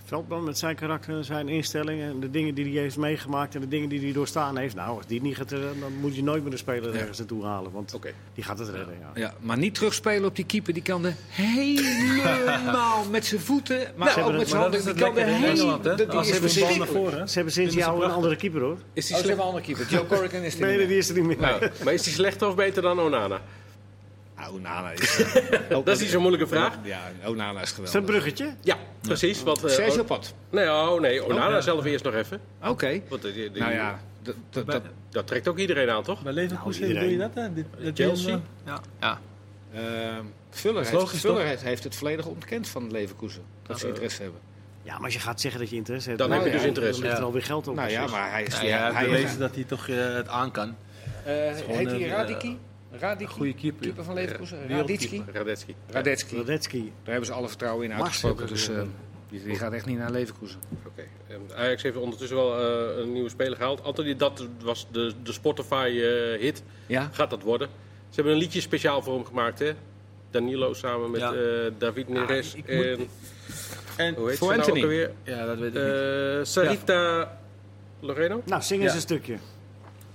[0.04, 3.60] Veldman met zijn karakter en zijn instellingen en de dingen die hij heeft meegemaakt en
[3.60, 4.74] de dingen die hij doorstaan heeft.
[4.74, 7.00] Nou, als die niet gaat redden, dan moet je nooit meer een speler Ja.
[7.00, 7.72] ergens naartoe halen.
[7.72, 7.98] Want
[8.34, 9.10] die gaat het redden, ja.
[9.14, 10.72] Ja, maar niet terugspelen op die keeper.
[10.72, 14.78] Die kan er helemaal met zijn voeten, maar ze ook hebben met zijn Maar dat
[14.78, 14.78] handen.
[14.78, 16.24] is Die het kan er helemaal...
[16.24, 17.28] Ze een bal naar voren.
[17.28, 18.78] Ze hebben sinds jou een andere keeper hoor.
[18.92, 19.86] Is die Oh, hebben een andere keeper.
[19.88, 21.36] Joe Corrigan is er Nee, niet die is er niet meer.
[21.40, 23.40] Nee, maar is die slechter of beter dan Onana?
[24.38, 24.48] Meer.
[24.48, 25.18] Oh, Nana is...
[25.22, 26.74] eh, Dat is niet zo'n moeilijke vraag.
[26.82, 28.10] Ja, Onana is Is dat een geweldig.
[28.10, 28.54] bruggetje?
[28.60, 29.42] Ja, precies.
[29.42, 30.34] Want, eh, Sergio oh, Pat.
[30.50, 31.60] nee, oh, nee, Onana ja.
[31.60, 32.40] zelf eerst nog even.
[32.64, 33.00] Oké.
[33.08, 36.22] Want die- die- Nou ja, dat, dat, Bij- dat, dat trekt ook iedereen aan, toch?
[36.22, 37.52] Bij Leverkusen Nou, doe je dat, hè?
[37.52, 38.40] Dit- dit- Chelsea?
[38.64, 38.80] Ja.
[39.00, 39.20] ja.
[39.74, 41.46] ehm, Fuller, is heeft, logisch, Fuller toch?
[41.48, 43.42] heeft, heeft het volledig ontkend van Leverkusen.
[43.66, 44.40] Dat ze Eh, interesse hebben.
[44.82, 46.64] Ja, maar als je gaat zeggen dat je interesse hebt, Dan heb je ja, dus
[46.64, 47.00] interesse.
[47.00, 47.74] Dan ligt er alweer geld op.
[47.74, 48.16] Nou ja, precies.
[48.18, 48.60] maar hij is...
[48.60, 50.76] Ja, hij heeft bewezen dat hij toch eh, het aan kan.
[51.24, 52.58] eh, gewoon heet hij Radiki?
[52.92, 53.30] Radiki?
[53.32, 53.80] Goede keeper.
[53.82, 54.68] Keeper van Leverkusen?
[54.68, 55.22] Raditski?
[55.32, 55.74] Radetski.
[55.90, 56.36] Radetski.
[56.36, 56.78] Radetzky.
[56.78, 58.38] Daar hebben ze alle vertrouwen in uitgesproken.
[58.38, 58.82] hebben Dus ze- eh,
[59.30, 60.60] die, die gaat echt niet naar Leverkusen.
[60.86, 61.02] Oké.
[61.26, 63.82] En Ajax heeft ondertussen wel eh, een nieuwe speler gehaald.
[63.82, 66.62] Anthony, dat was de, de Spotify-hit.
[66.86, 67.08] Ja?
[67.12, 67.68] Gaat dat worden?
[68.08, 69.72] Ze hebben een liedje speciaal voor hem gemaakt, hè?
[70.30, 71.32] Danilo samen met Ja.
[71.32, 73.08] eh, David Neres ik moet- en...
[73.96, 74.78] En Hoe heet voor ze nou Anthony.
[74.78, 75.10] ook alweer?
[75.22, 75.92] ja, dat weet ik niet.
[75.92, 77.38] Eh Sarita
[78.00, 78.42] Loreno?
[78.44, 78.96] Nou, zing eens Ja.
[78.96, 79.36] een stukje.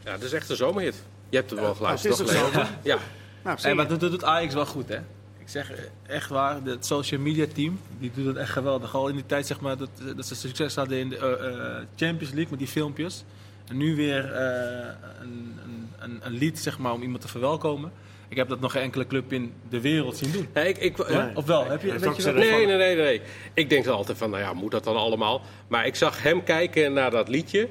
[0.03, 1.03] Ja, dat is echt een zomerhit.
[1.33, 2.51] Je hebt het wel het geluisterd, is toch?
[2.53, 2.61] zo.
[2.83, 2.97] Ja.
[3.43, 3.99] Nou, Hey, maar het.
[3.99, 4.97] dat doet Ajax wel goed, hè?
[5.39, 5.71] Ik zeg
[6.07, 8.95] echt waar, het social media team, die doet het echt geweldig.
[8.95, 11.85] Al in die tijd zeg maar, dat, dat ze succes hadden in de eh, eh,
[11.95, 13.23] Champions League met die filmpjes.
[13.67, 14.89] En nu weer eh,
[15.21, 17.91] een, een, een, een lied zeg maar, om iemand te verwelkomen.
[18.27, 20.47] Ik heb dat nog geen enkele club in de wereld zien doen.
[20.53, 21.31] Nee, ik, ik, Ja?
[21.33, 21.65] Of wel?
[21.69, 23.21] Heb je, weet nee, nee, nee, nee.
[23.53, 25.41] Ik denk dan altijd van, nou ja, moet dat dan allemaal?
[25.67, 27.69] Maar ik zag hem kijken naar dat liedje.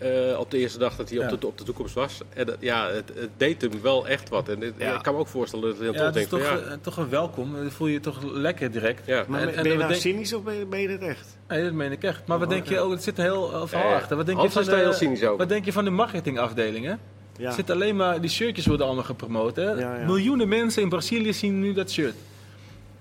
[0.00, 1.32] Eh, op de eerste dag dat hij Ja.
[1.32, 2.20] op, de, op de toekomst was.
[2.34, 4.48] En dat, ja, het, het deed hem wel echt wat.
[4.48, 4.94] En dit- Ja.
[4.96, 6.76] ik kan me ook voorstellen dat hij dan Ja, toch het is denkt toch, ja,
[6.80, 7.52] toch een welkom.
[7.54, 9.06] Dan voel je je toch lekker direct.
[9.06, 9.24] ja.
[9.28, 11.02] Maar En- ben en je dan nou denk- cynisch of ben je, ben je het
[11.02, 11.38] echt?
[11.48, 12.26] Nee, dat meen ik echt.
[12.26, 13.96] Maar wat Oh, denk je, oh, er zit een heel verhaal ja.
[13.96, 14.16] achter.
[14.16, 15.36] Wat denk je van de, heel cynisch over.
[15.36, 16.94] Wat denk je van de marketingafdeling, hè?
[17.36, 17.46] Ja.
[17.48, 19.70] Er zit alleen maar, die shirtjes worden allemaal gepromoot, hè?
[19.70, 20.04] Ja, ja.
[20.06, 22.14] Miljoenen mensen in Brazilië zien nu dat shirt.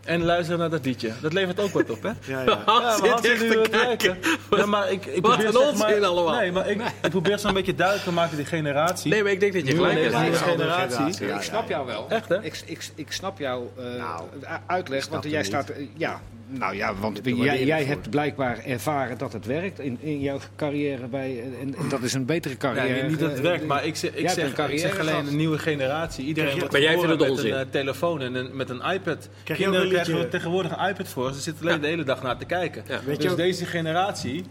[0.04, 1.12] En luisteren naar dat liedje.
[1.22, 2.10] Dat levert ook wat op, hè?
[2.34, 2.64] Ja, ja.
[2.66, 4.18] Ja, zit maar echt te kijken.
[4.50, 6.40] Ja, maar ik, ik Wat probeer een zeg onzin allemaal.
[6.40, 9.12] Nee, maar ik, ik probeer zo'n beetje duidelijk te maken die generatie.
[9.12, 10.12] Nee, maar ik denk dat je gelijk hebt.
[10.12, 10.98] Ja, generatie.
[10.98, 11.28] generatie.
[11.28, 12.06] Ja, ik snap jou wel.
[12.10, 12.44] Echt, hè?
[12.44, 14.24] Ik, ik, ik snap jouw eh, Nou,
[14.66, 15.02] uitleg.
[15.02, 15.48] snap Want jij niet.
[15.48, 15.70] staat.
[15.70, 20.20] eh, ja, nou ja, want jij, jij hebt blijkbaar ervaren dat het werkt in, in
[20.20, 21.08] jouw carrière.
[21.08, 22.88] Bij, en, en dat is een betere carrière.
[23.02, 25.00] Nee, niet dat het werkt, maar ik zeg, ik hebt zeg, een carrière ik zeg
[25.00, 26.26] alleen een nieuwe generatie.
[26.26, 27.60] Iedereen wordt Maar jij geboren vindt het met onzin.
[27.60, 29.30] een eh, telefoon en een, met een iPad.
[29.44, 31.34] Krijg Kinderen krijgen tegenwoordig een iPad voor.
[31.34, 31.82] Ze zitten alleen Ja.
[31.82, 32.84] de hele dag naar te kijken.
[32.88, 33.00] Ja.
[33.06, 34.44] Weet je dus ook- deze generatie,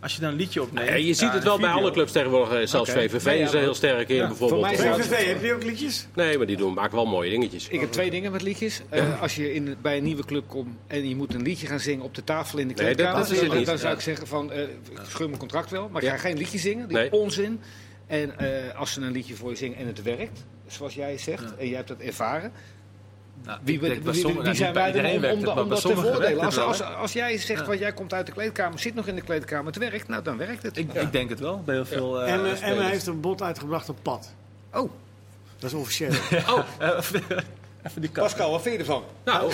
[0.00, 0.88] als je dan een liedje opneemt...
[0.88, 2.60] Ja, je ziet ja, het wel bij andere clubs tegenwoordig.
[2.60, 2.90] eh, Zelfs.
[2.90, 4.66] VVV Nee, ja, is er heel sterk in ja, bijvoorbeeld.
[4.66, 5.06] voor mij is.
[5.06, 6.06] VVV, heb je ook liedjes?
[6.14, 7.68] Nee, maar die doen, maken wel mooie dingetjes.
[7.68, 8.80] Ik heb twee dingen met liedjes.
[8.88, 11.80] Eh, als je in, bij een nieuwe club komt en je moet een liedje gaan
[11.80, 14.00] zingen op de tafel in de Nee, dat- kleedkamer, dat is het dan, zou ik
[14.00, 14.68] zeggen van, eh, ik
[15.08, 16.14] scheur mijn contract wel, maar ik Ja.
[16.14, 16.88] ga geen liedje zingen.
[16.88, 17.12] Die Nee.
[17.12, 17.60] onzin.
[18.06, 21.42] En eh, als ze een liedje voor je zingen en het werkt, zoals jij zegt,
[21.42, 21.54] Ja.
[21.58, 22.52] en jij hebt dat ervaren,
[23.44, 25.80] Nou, wie, ik wie, denk bij wie- sommigen- wie zijn wij dan iedereen om, dat
[25.80, 26.44] te voordelen?
[26.44, 27.66] Als, als, jij zegt Ja.
[27.66, 30.36] wat jij komt uit de kleedkamer, zit nog in de kleedkamer, het werkt, nou dan
[30.36, 30.76] werkt het.
[30.76, 32.60] Ik, ik denk het wel, bij heel veel eh en uh, spelers.
[32.60, 34.34] Emma heeft een bod uitgebracht op pad.
[34.72, 34.90] Oh,
[35.58, 36.10] Dat is officieel.
[36.78, 36.98] Eh,
[37.86, 38.10] Even die.
[38.10, 39.02] Pascal, wat vind je ervan?
[39.24, 39.52] Nou,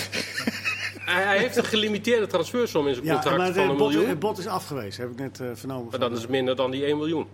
[1.10, 3.88] hij, hij heeft een gelimiteerde transfersom in zijn ja, contract maar het, van een bod,
[3.90, 4.08] miljoen.
[4.08, 5.86] het bod is afgewezen, heb ik net eh, vernomen.
[5.90, 7.26] Maar dat is minder dan die 1 miljoen.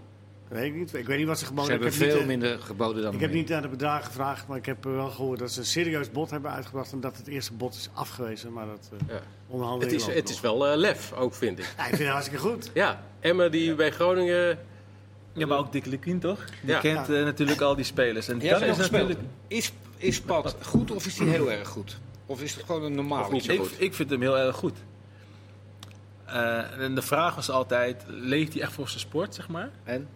[0.49, 0.94] Weet ik niet.
[0.94, 3.03] Ik weet niet wat ze Ze geboden hebben ik heb veel niet, eh, minder geboden
[3.03, 5.51] dan Ik heb niet naar de bedragen gevraagd, maar ik heb eh, wel gehoord dat
[5.53, 8.53] ze een serieus bod hebben uitgebracht en dat het eerste bod is afgewezen.
[8.53, 9.14] Maar dat uh, Ja.
[9.14, 10.32] Het onderhandeling is, het nog.
[10.32, 11.64] is wel eh, lef, ook vind ik.
[11.76, 12.70] Ja, ik vind het hartstikke goed.
[12.74, 14.59] Ja, Emma die bij Groningen...
[15.32, 16.44] Ja, maar ook Dick Lukien, toch?
[16.62, 16.80] Die Ja.
[16.80, 18.28] kent eh, natuurlijk al die spelers.
[18.28, 19.20] En nog is natuurlijk...
[19.46, 21.99] Is, is Pat goed of is hij heel erg goed?
[22.26, 23.30] Of is het gewoon een normaal?
[23.30, 24.76] Niet Ik, vind hem heel erg goed.
[26.24, 29.70] Eh, en de vraag was altijd, leeft hij echt voor zijn sport, zeg maar?
[29.84, 30.09] En?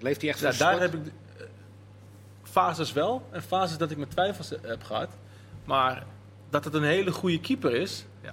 [0.00, 1.44] Leeft hij echt Ja, voor daar heb ik eh,
[2.42, 5.08] fases wel en fases dat ik mijn twijfels heb gehad.
[5.64, 6.06] Maar
[6.50, 8.32] dat het een hele goede keeper is, ja,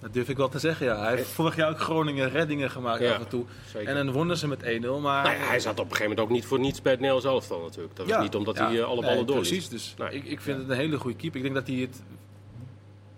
[0.00, 0.86] dat durf ik wel te zeggen.
[0.86, 0.98] Ja.
[1.02, 3.44] Hij heeft vorig jaar ook Groningen reddingen gemaakt Ja, af en toe.
[3.72, 3.88] zeker.
[3.96, 4.64] En dan wonnen ze met 1-0.
[5.00, 7.00] Maar Nou ja, hij zat op een gegeven moment ook niet voor niets bij het
[7.00, 7.96] Nederlands elftal natuurlijk.
[7.96, 9.48] Dat was niet omdat hij eh, alle nee, ballen doorliet.
[9.48, 11.36] Precies, dus Nou, ik, ik vind het een hele goede keeper.
[11.36, 12.02] Ik denk dat hij het...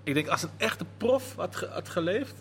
[0.04, 2.34] Ik denk als een echte prof had, ge- had geleefd,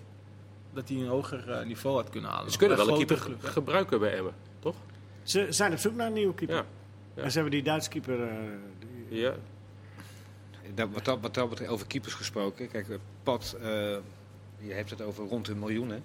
[0.73, 2.51] dat hij een hoger eh, niveau had kunnen halen.
[2.51, 4.75] Ze kunnen Bij wel een keeper ge- gebruiken bij Emmen, toch?
[5.27, 6.55] Ze zijn op zoek naar een nieuwe keeper.
[6.55, 6.65] Ja.
[7.15, 7.21] Ja.
[7.23, 8.23] En ze hebben die Duitse keeper.
[8.27, 8.35] eh,
[9.09, 9.35] die- Ja.
[10.75, 12.69] Dat, wat, dat, wat dat betreft, over keepers gesproken.
[12.71, 12.87] Kijk,
[13.23, 13.67] Pat, eh,
[14.57, 15.89] je hebt het over rond een miljoen.
[15.89, 15.97] Hè.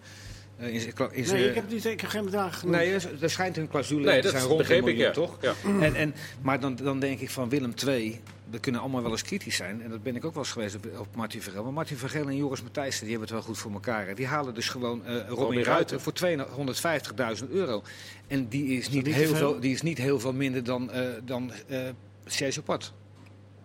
[0.57, 2.77] Eh, nee, ik heb, niet, ik heb geen bedrag genoemd.
[2.77, 5.11] Nee, er, schijnt een clausule Nee, te dat zijn rond begreep ik, ja.
[5.11, 5.39] toch?
[5.41, 5.55] Ja.
[5.81, 9.23] En, en, maar dan, dan denk ik van Willem II, we kunnen allemaal wel eens
[9.23, 9.83] kritisch zijn.
[9.83, 11.63] En dat ben ik ook wel eens geweest op, op Martin Vergel.
[11.63, 14.07] Maar Martin Vergel en Joris Matthijssen, die hebben het wel goed voor elkaar.
[14.07, 14.15] hè.
[14.15, 16.01] Die halen dus gewoon eh Robin, Robin Ruiter Ruiter.
[16.01, 17.83] voor 250.000 euro.
[18.27, 19.37] En die is niet, heel veel?
[19.37, 21.81] veel, die is niet heel veel minder dan, eh dan eh
[22.27, 22.93] Sergio Pat.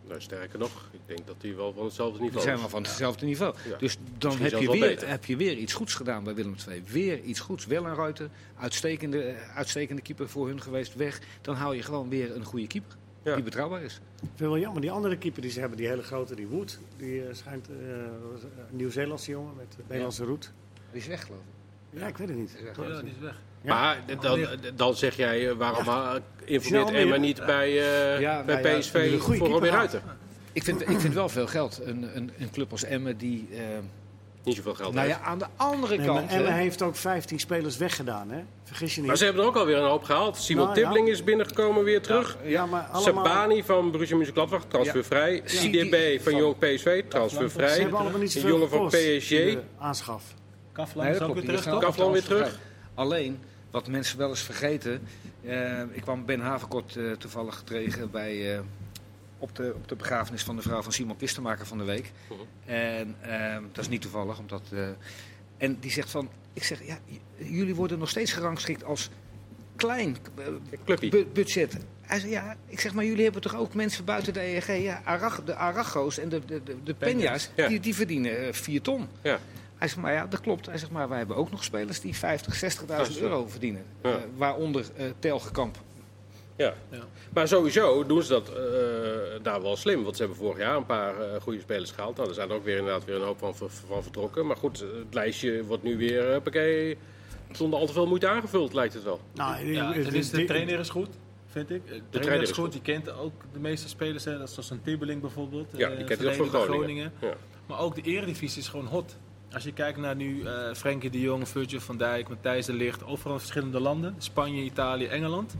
[0.07, 2.61] Nou, sterker nog, ik denk dat hij wel van hetzelfde Die niveau zijn is.
[2.61, 3.55] wel van hetzelfde niveau.
[3.69, 3.77] Ja.
[3.77, 6.83] Dus dan heb je, weer, heb je weer iets goeds gedaan bij Willem II.
[6.87, 7.65] Weer iets goeds.
[7.65, 8.29] Wel een ruiter,
[8.59, 11.21] uitstekende, eh, uitstekende keeper voor hun geweest, weg.
[11.41, 12.95] Dan hou je gewoon weer een goede keeper.
[13.23, 13.35] Ja.
[13.35, 13.99] Die betrouwbaar is.
[14.21, 16.79] Ik vind wel jammer, die andere keeper die ze hebben, die hele grote, die Wood,
[16.97, 18.39] die eh, schijnt eh, een
[18.69, 20.51] Nieuw-Zeelandse jongen met een Nederlandse roet.
[20.91, 21.41] Die is weg, geloof
[21.91, 21.99] ik.
[21.99, 22.57] Ja, ik weet het niet.
[23.01, 23.41] Die is weg.
[23.67, 26.91] Maar dan, dan zeg jij, eh, waarom informeert.
[26.91, 30.01] Emma niet bij, eh, Ja, bij nou ja, PSV voor Robin Ruiter?
[30.53, 31.79] Ik vind, ik vind wel veel geld.
[31.83, 33.47] Een, een, een club als Emmen die...
[33.51, 33.59] eh,
[34.43, 35.19] Niet zoveel geld nou heeft.
[35.19, 36.31] ja, aan de andere Nee, maar kant...
[36.31, 38.39] Emma hè, heeft ook 15 spelers weggedaan, hè?
[38.63, 39.07] Vergis je niet.
[39.09, 40.37] Maar ze hebben er ook alweer een hoop gehaald.
[40.37, 40.83] Simon Nou, ja.
[40.83, 42.37] Tibbling is binnengekomen weer terug.
[42.43, 43.23] ja, maar allemaal...
[43.25, 45.41] Sabani van Borussia Mönchengladbach, transfervrij.
[45.61, 47.79] IDB van Jong PSV, Ze transfervrij.
[47.79, 49.33] hebben allemaal niet zoveel jongen van PSG.
[49.79, 50.23] aanschaf.
[50.71, 51.79] Kaflan Nee, is ook weer terug?
[51.79, 52.59] Kaflan weer terug.
[52.93, 53.39] Alleen,
[53.71, 55.01] wat mensen wel eens vergeten...
[55.45, 58.55] eh, ik kwam Ben Havenkort eh, toevallig tegen bij...
[58.55, 58.61] eh,
[59.39, 62.11] op de, op de begrafenis van de vrouw van Simon Kistenmaker van de week.
[62.29, 62.39] Mhm.
[62.71, 64.61] En ehm, dat is niet toevallig, omdat...
[65.57, 66.29] en die zegt van...
[66.53, 66.97] Ik zeg, ja,
[67.35, 69.09] jullie worden nog steeds gerangschikt als
[69.75, 70.17] klein
[71.09, 71.77] bu- budget.
[72.01, 74.67] Hij zei, ja, ik zeg maar, jullie hebben toch ook mensen buiten de EEG?
[74.83, 77.67] Ja, Arach, de Arago's en de, de, de, de Penja's, Ja.
[77.67, 79.07] die, die verdienen eh, 4 ton.
[79.21, 79.39] Ja.
[79.77, 80.65] Hij zegt, maar ja, dat klopt.
[80.65, 83.85] Hij zegt, maar wij hebben ook nog spelers die 50, 60.000 Dat is euro verdienen.
[84.03, 84.09] Ja.
[84.11, 85.77] Eh, waaronder eh Telgekamp.
[86.55, 86.73] Ja.
[86.91, 86.99] Ja.
[87.33, 90.03] Maar sowieso doen ze dat eh, daar wel slim.
[90.03, 92.15] Want ze hebben vorig jaar een paar eh, goede spelers gehaald.
[92.15, 93.55] Nou, er zijn er ook weer inderdaad weer een hoop van,
[93.87, 94.45] van vertrokken.
[94.47, 96.95] Maar goed, het lijstje wordt nu weer, uh,
[97.51, 99.19] zonder al te veel moeite aangevuld, lijkt het wel.
[99.33, 101.09] Nou, Ja, het- is de trainer is goed,
[101.47, 101.81] vind ik.
[101.81, 104.23] De trainer, trainer is goed, die kent ook de meeste spelers.
[104.25, 104.37] Hè.
[104.37, 105.67] Dat is zoals een Tibbeling bijvoorbeeld.
[105.75, 107.11] Ja, die kent hij ook van bij Groningen.
[107.21, 107.33] Ja.
[107.65, 109.15] Maar ook de eredivisie is gewoon hot.
[109.57, 113.05] Als je kijkt naar nu eh Frenkie de Jong, Virgil van Dijk, Matthijs de Ligt,
[113.05, 114.15] overal in verschillende landen.
[114.17, 115.55] Spanje, Italië, Engeland.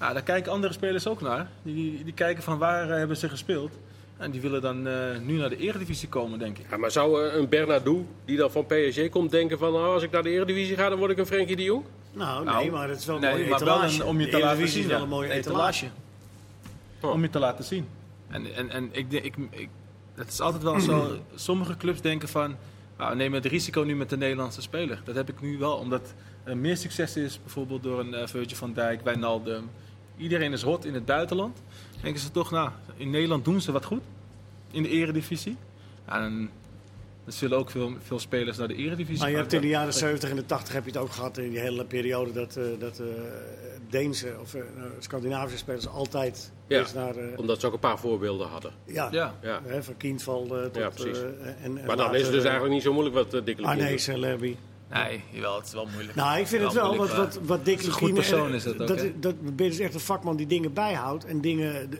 [0.00, 1.50] Ja, daar kijken andere spelers ook naar.
[1.62, 3.72] Die, die kijken van waar eh, hebben ze gespeeld.
[4.16, 6.66] En die willen dan eh, nu naar de eredivisie komen, denk ik.
[6.70, 9.74] Ja, maar zou een Bernardo, die dan van PSG komt, denken van...
[9.74, 11.84] Oh, als ik naar de Eredivisie ga, dan word ik een Frenkie de Jong?
[12.12, 14.00] Nou, Nou, nee, maar het is wel een Nee, mooie maar wel etalage.
[14.02, 14.80] een, om je De te laten zien.
[14.82, 15.02] is wel ja.
[15.02, 15.86] een mooie Een etalage.
[17.00, 17.10] Oh.
[17.10, 17.88] Om je te laten zien.
[18.28, 19.68] En, en, en ik, denk- ik, ik,
[20.14, 21.16] het is altijd wel zo.
[21.34, 22.56] Sommige clubs denken van.
[22.98, 25.00] Nou, we nemen het risico nu met de Nederlandse speler.
[25.04, 28.56] Dat heb ik nu wel, omdat er meer succes is, bijvoorbeeld door een uh, Virgil
[28.56, 29.70] van Dijk, Wijnaldum.
[30.16, 31.62] Iedereen is hot in het buitenland.
[32.02, 34.02] Denken ze toch, nou, in Nederland doen ze wat goed.
[34.70, 35.56] In de eredivisie.
[36.06, 36.30] Ja,
[37.26, 39.42] dan zullen ook veel, veel spelers naar de eredivisie Maar je gaan.
[39.42, 41.58] hebt in de jaren 70 en de 80 heb je het ook gehad in die
[41.58, 43.06] hele periode dat, eh, dat eh,
[43.90, 44.62] Deense of eh,
[44.98, 46.84] Scandinavische spelers altijd Ja.
[46.94, 48.72] naar eh, Omdat ze ook een paar voorbeelden hadden.
[48.84, 49.34] ja, Ja.
[49.42, 49.60] Ja.
[49.64, 51.18] Hè, van Kienval eh, tot Ja, precies.
[51.18, 51.24] eh,
[51.64, 53.74] en, en Maar dan is het dus eigenlijk niet zo moeilijk wat uh, Dick Lukien
[53.76, 53.82] doet.
[53.84, 54.56] Arnees Lerby.
[54.90, 56.14] Nee, jawel, het is wel moeilijk.
[56.14, 58.80] Nou, ik vind het wel, wat, wat, wat Dick is een goed persoon is dat
[58.80, 59.18] ook, dat, hè?
[59.18, 61.90] dat ben je dus echt een vakman die dingen bijhoudt en dingen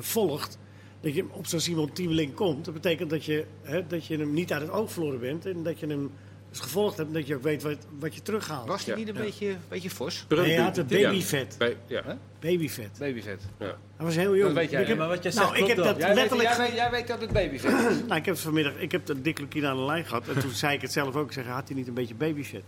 [0.00, 0.58] volgt.
[1.04, 4.32] Dat je op zo'n Simon Tiemeling komt, dat betekent dat je, hè, dat je hem
[4.34, 5.46] niet uit het oog verloren bent.
[5.46, 6.10] En dat je hem
[6.50, 8.68] dus gevolgd hebt en dat je ook weet wat, wat je terughaalt.
[8.68, 9.00] Was hij Ja.
[9.04, 10.24] niet een beetje, beetje fors?
[10.28, 11.08] Nee, hij had een Ja.
[11.08, 11.56] babyvet.
[11.86, 12.18] Ja.
[12.40, 12.90] Babyvet.
[12.98, 13.40] Babyvet.
[13.58, 13.66] Ja.
[13.96, 14.46] Hij was heel jong.
[14.46, 15.98] Dat weet jij, Ik heb- maar wat jij nou, zegt ik heb klopt dat.
[15.98, 16.48] Jij weet, letterlijk...
[16.48, 17.96] jij, weet, jij weet dat het babyvet is.
[18.08, 20.28] Nou, ik heb vanmiddag, ik heb de Dick Lukien aan de lijn gehad.
[20.28, 21.26] En toen zei ik het zelf ook.
[21.26, 22.62] Ik zeg, had hij niet een beetje babyvet?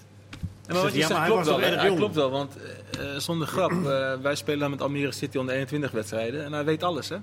[0.66, 1.47] Ja, maar wat je Ja, zegt maar hij klopt
[1.84, 1.95] wel.
[1.97, 5.55] klopt wel, want eh, eh, zonder grap, eh, wij spelen dan met Almere City onder
[5.55, 7.16] 21 wedstrijden en hij weet alles, hè.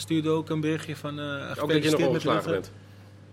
[0.00, 1.20] Stuurde ook een berichtje van...
[1.20, 2.70] eh Ook dat je nog ongeslagen bent.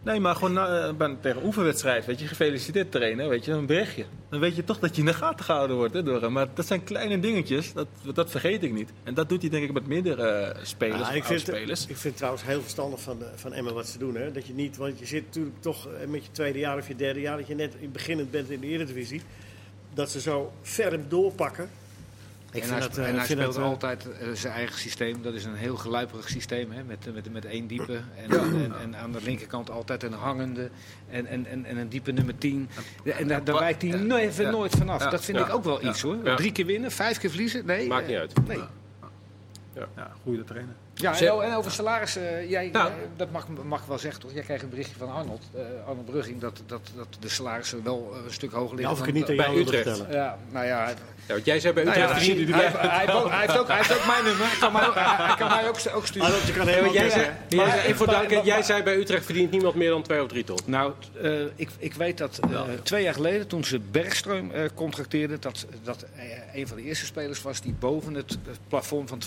[0.04, 3.66] Nee, maar gewoon na, eh, bij- tegen oefenwedstrijd, weet je, gefeliciteerd trainen, weet je, een
[3.66, 4.06] berichtje.
[4.30, 6.32] Dan weet je toch dat je in de gaten gehouden wordt, hè, door hem.
[6.32, 8.90] Maar dat zijn kleine dingetjes, dat, dat vergeet ik niet.
[9.04, 11.82] En dat doet hij denk ik met meerdere eh, spelers, of ik, vind, oud-spelers.
[11.82, 14.16] ik vind het trouwens heel verstandig van, van Emma wat ze doen.
[14.16, 14.32] Hè?
[14.32, 17.22] Dat je niet, want je zit natuurlijk toch met je tweede jaar of je derde
[17.22, 19.22] jaar, dat je net in beginnend bent in de Eredivisie.
[19.94, 21.70] Dat ze zo ferm doorpakken.
[22.52, 24.28] Ik en vind hij, dat, eh, en hij ik vind speelt dat, eh, altijd eh,
[24.34, 25.22] zijn eigen systeem.
[25.22, 28.00] Dat is een heel geluiperig systeem, hè, met, met, met één diepe.
[28.16, 30.70] En, en, en aan de linkerkant altijd een hangende
[31.10, 32.70] en, en, en, en een diepe nummer 10.
[33.04, 33.98] En daar, daar wijkt hij ja.
[33.98, 34.50] nooit, Ja.
[34.50, 35.04] nooit vanaf.
[35.04, 35.10] Ja.
[35.10, 35.46] Dat vind Ja.
[35.46, 35.90] ik ook wel Ja.
[35.90, 36.18] iets hoor.
[36.24, 36.36] Ja.
[36.36, 37.66] Drie keer winnen, vijf keer verliezen.
[37.66, 38.48] Nee, Maakt eh, niet uit.
[38.48, 38.60] Nee.
[39.96, 40.74] Ja, goede trainer.
[40.94, 42.88] Ja, en, over salaris, eh, jij, Nou.
[42.90, 44.34] eh, dat mag, mag ik wel zeggen toch?
[44.34, 48.12] Jij kreeg een berichtje van Arnold, eh, Arnold Brugging, dat, dat, dat de salarissen wel
[48.14, 48.94] eh, een stuk hoger Ja, liggen.
[48.94, 49.98] of ik het niet aan bij jou wilde Utrecht.
[49.98, 50.22] vertellen.
[50.24, 50.94] Ja, nou ja,
[51.28, 52.14] Ja, want jij zei bij Nou Utrecht...
[52.26, 54.46] ja, verdient- hij, hij, hij heeft ook, hij, heeft ook, hij heeft ook mijn nummer.
[54.48, 56.28] Hij kan mij ook, hij, hij kan mij ook, ook sturen.
[56.28, 58.46] Arnold, je kan Nee, helemaal want jij zei, jij zei, even voor maar- duidelijkheid, maar-
[58.46, 60.58] jij zei bij Utrecht verdient niemand meer dan 2 of 3 ton.
[60.66, 65.42] Nou, eh, ik, ik weet dat eh, twee jaar geleden, toen ze Bergström eh contracteerden,
[65.42, 66.06] dat, dat
[66.54, 69.20] een van de eerste spelers was die boven het plafond van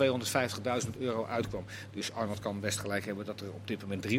[0.84, 1.64] 250.000 euro uitkwam.
[1.92, 4.11] Dus Arnold kan best gelijk hebben dat er op dit moment 350.000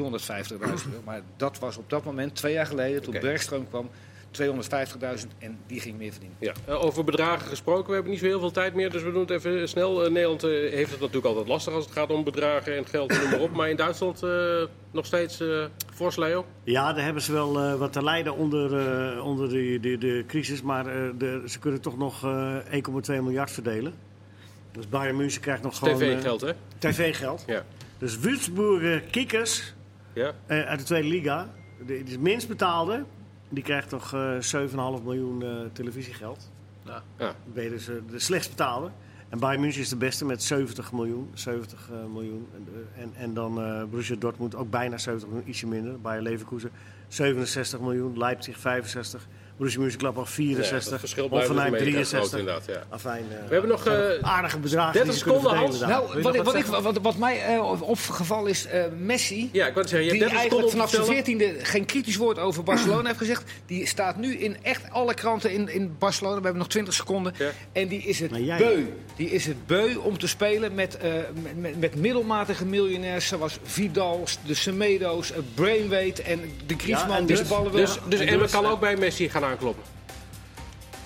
[0.59, 0.73] euro,
[1.05, 3.13] maar dat was op dat moment, twee jaar geleden, toen.
[3.21, 3.89] Bergström kwam,
[4.31, 6.37] 250.000 en die ging meer verdienen.
[6.39, 6.53] Ja.
[6.65, 9.21] Eh, over bedragen gesproken, we hebben niet zo heel veel tijd meer, dus we doen
[9.21, 10.03] het even snel.
[10.05, 13.11] Eh, Nederland eh, heeft het natuurlijk altijd lastig als het gaat om bedragen en geld
[13.11, 13.51] en noem maar op.
[13.55, 16.45] Maar in Duitsland eh, nog steeds eh fors, Leo.
[16.63, 18.77] Ja, daar hebben ze wel eh, wat te lijden onder,
[19.15, 20.61] eh, onder de, de, de crisis.
[20.61, 23.93] Maar eh, de, ze kunnen toch nog eh 1,2 miljard verdelen.
[24.71, 25.97] Dus Bayern München krijgt nog gewoon...
[25.97, 26.51] TV-geld, hè?
[26.77, 27.43] TV-geld.
[27.47, 27.63] Ja.
[27.97, 29.73] Dus Würzburger Kickers
[30.13, 30.31] ja.
[30.45, 31.49] eh, uit de Tweede Liga,
[31.85, 33.03] de, de minst betaalde,
[33.51, 34.35] die krijgt toch eh
[34.99, 36.49] 7,5 miljoen eh, televisiegeld.
[36.85, 37.03] Ja.
[37.17, 37.35] Ja.
[37.53, 38.91] Ben je dus eh, de slechtst betaalde.
[39.29, 41.31] En Bayern München is de beste met 70 miljoen.
[41.33, 42.47] 70 eh, miljoen.
[42.55, 46.01] En, eh, en, en dan eh Borussia Dortmund ook bijna 70 miljoen, ietsje minder.
[46.01, 46.71] Bayer Leverkusen
[47.07, 48.17] 67 miljoen.
[48.17, 49.27] Leipzig 65.
[49.61, 50.89] Borussia Mönchengladbach Ja, 64.
[50.91, 52.39] dat verschil blijft Hoffenheim dus mega groot 63.
[52.39, 52.65] inderdaad.
[52.67, 52.83] Ja.
[52.89, 55.79] Afijn, eh, We hebben nog eh, aardige bedragen 30 die ze kunnen seconden, Hans.
[55.79, 59.67] Nou, wat, ik, wat wat, ik, wat, wat mij eh, opgevallen is, eh, Messi, ja,
[59.67, 61.45] ik wou zeggen, je die hebt 30 eigenlijk seconden vanaf zijn vertellen.
[61.47, 63.43] veertiende geen kritisch woord over Barcelona heeft gezegd.
[63.65, 66.35] Die staat nu in echt alle kranten in, in Barcelona.
[66.35, 67.33] We hebben nog 20 seconden.
[67.37, 67.49] Ja.
[67.71, 68.83] En die is het jij- beu.
[69.15, 71.11] Die is het beu om te spelen met, eh,
[71.43, 77.25] met, met, met middelmatige miljonairs zoals Vidal, de Semedo's, eh, Brainweight en de Griezmann en
[77.25, 77.85] die dus- de ballen wil.
[77.85, 79.83] Dus, dus En Emma kan ook bij Messi gaan aankloppen.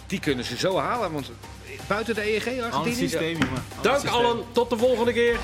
[0.08, 1.32] Die kunnen ze zo halen, want
[1.88, 2.96] buiten de EEG Argentinië.
[2.96, 3.38] systeem,
[3.82, 5.38] Dank allen, tot de volgende keer.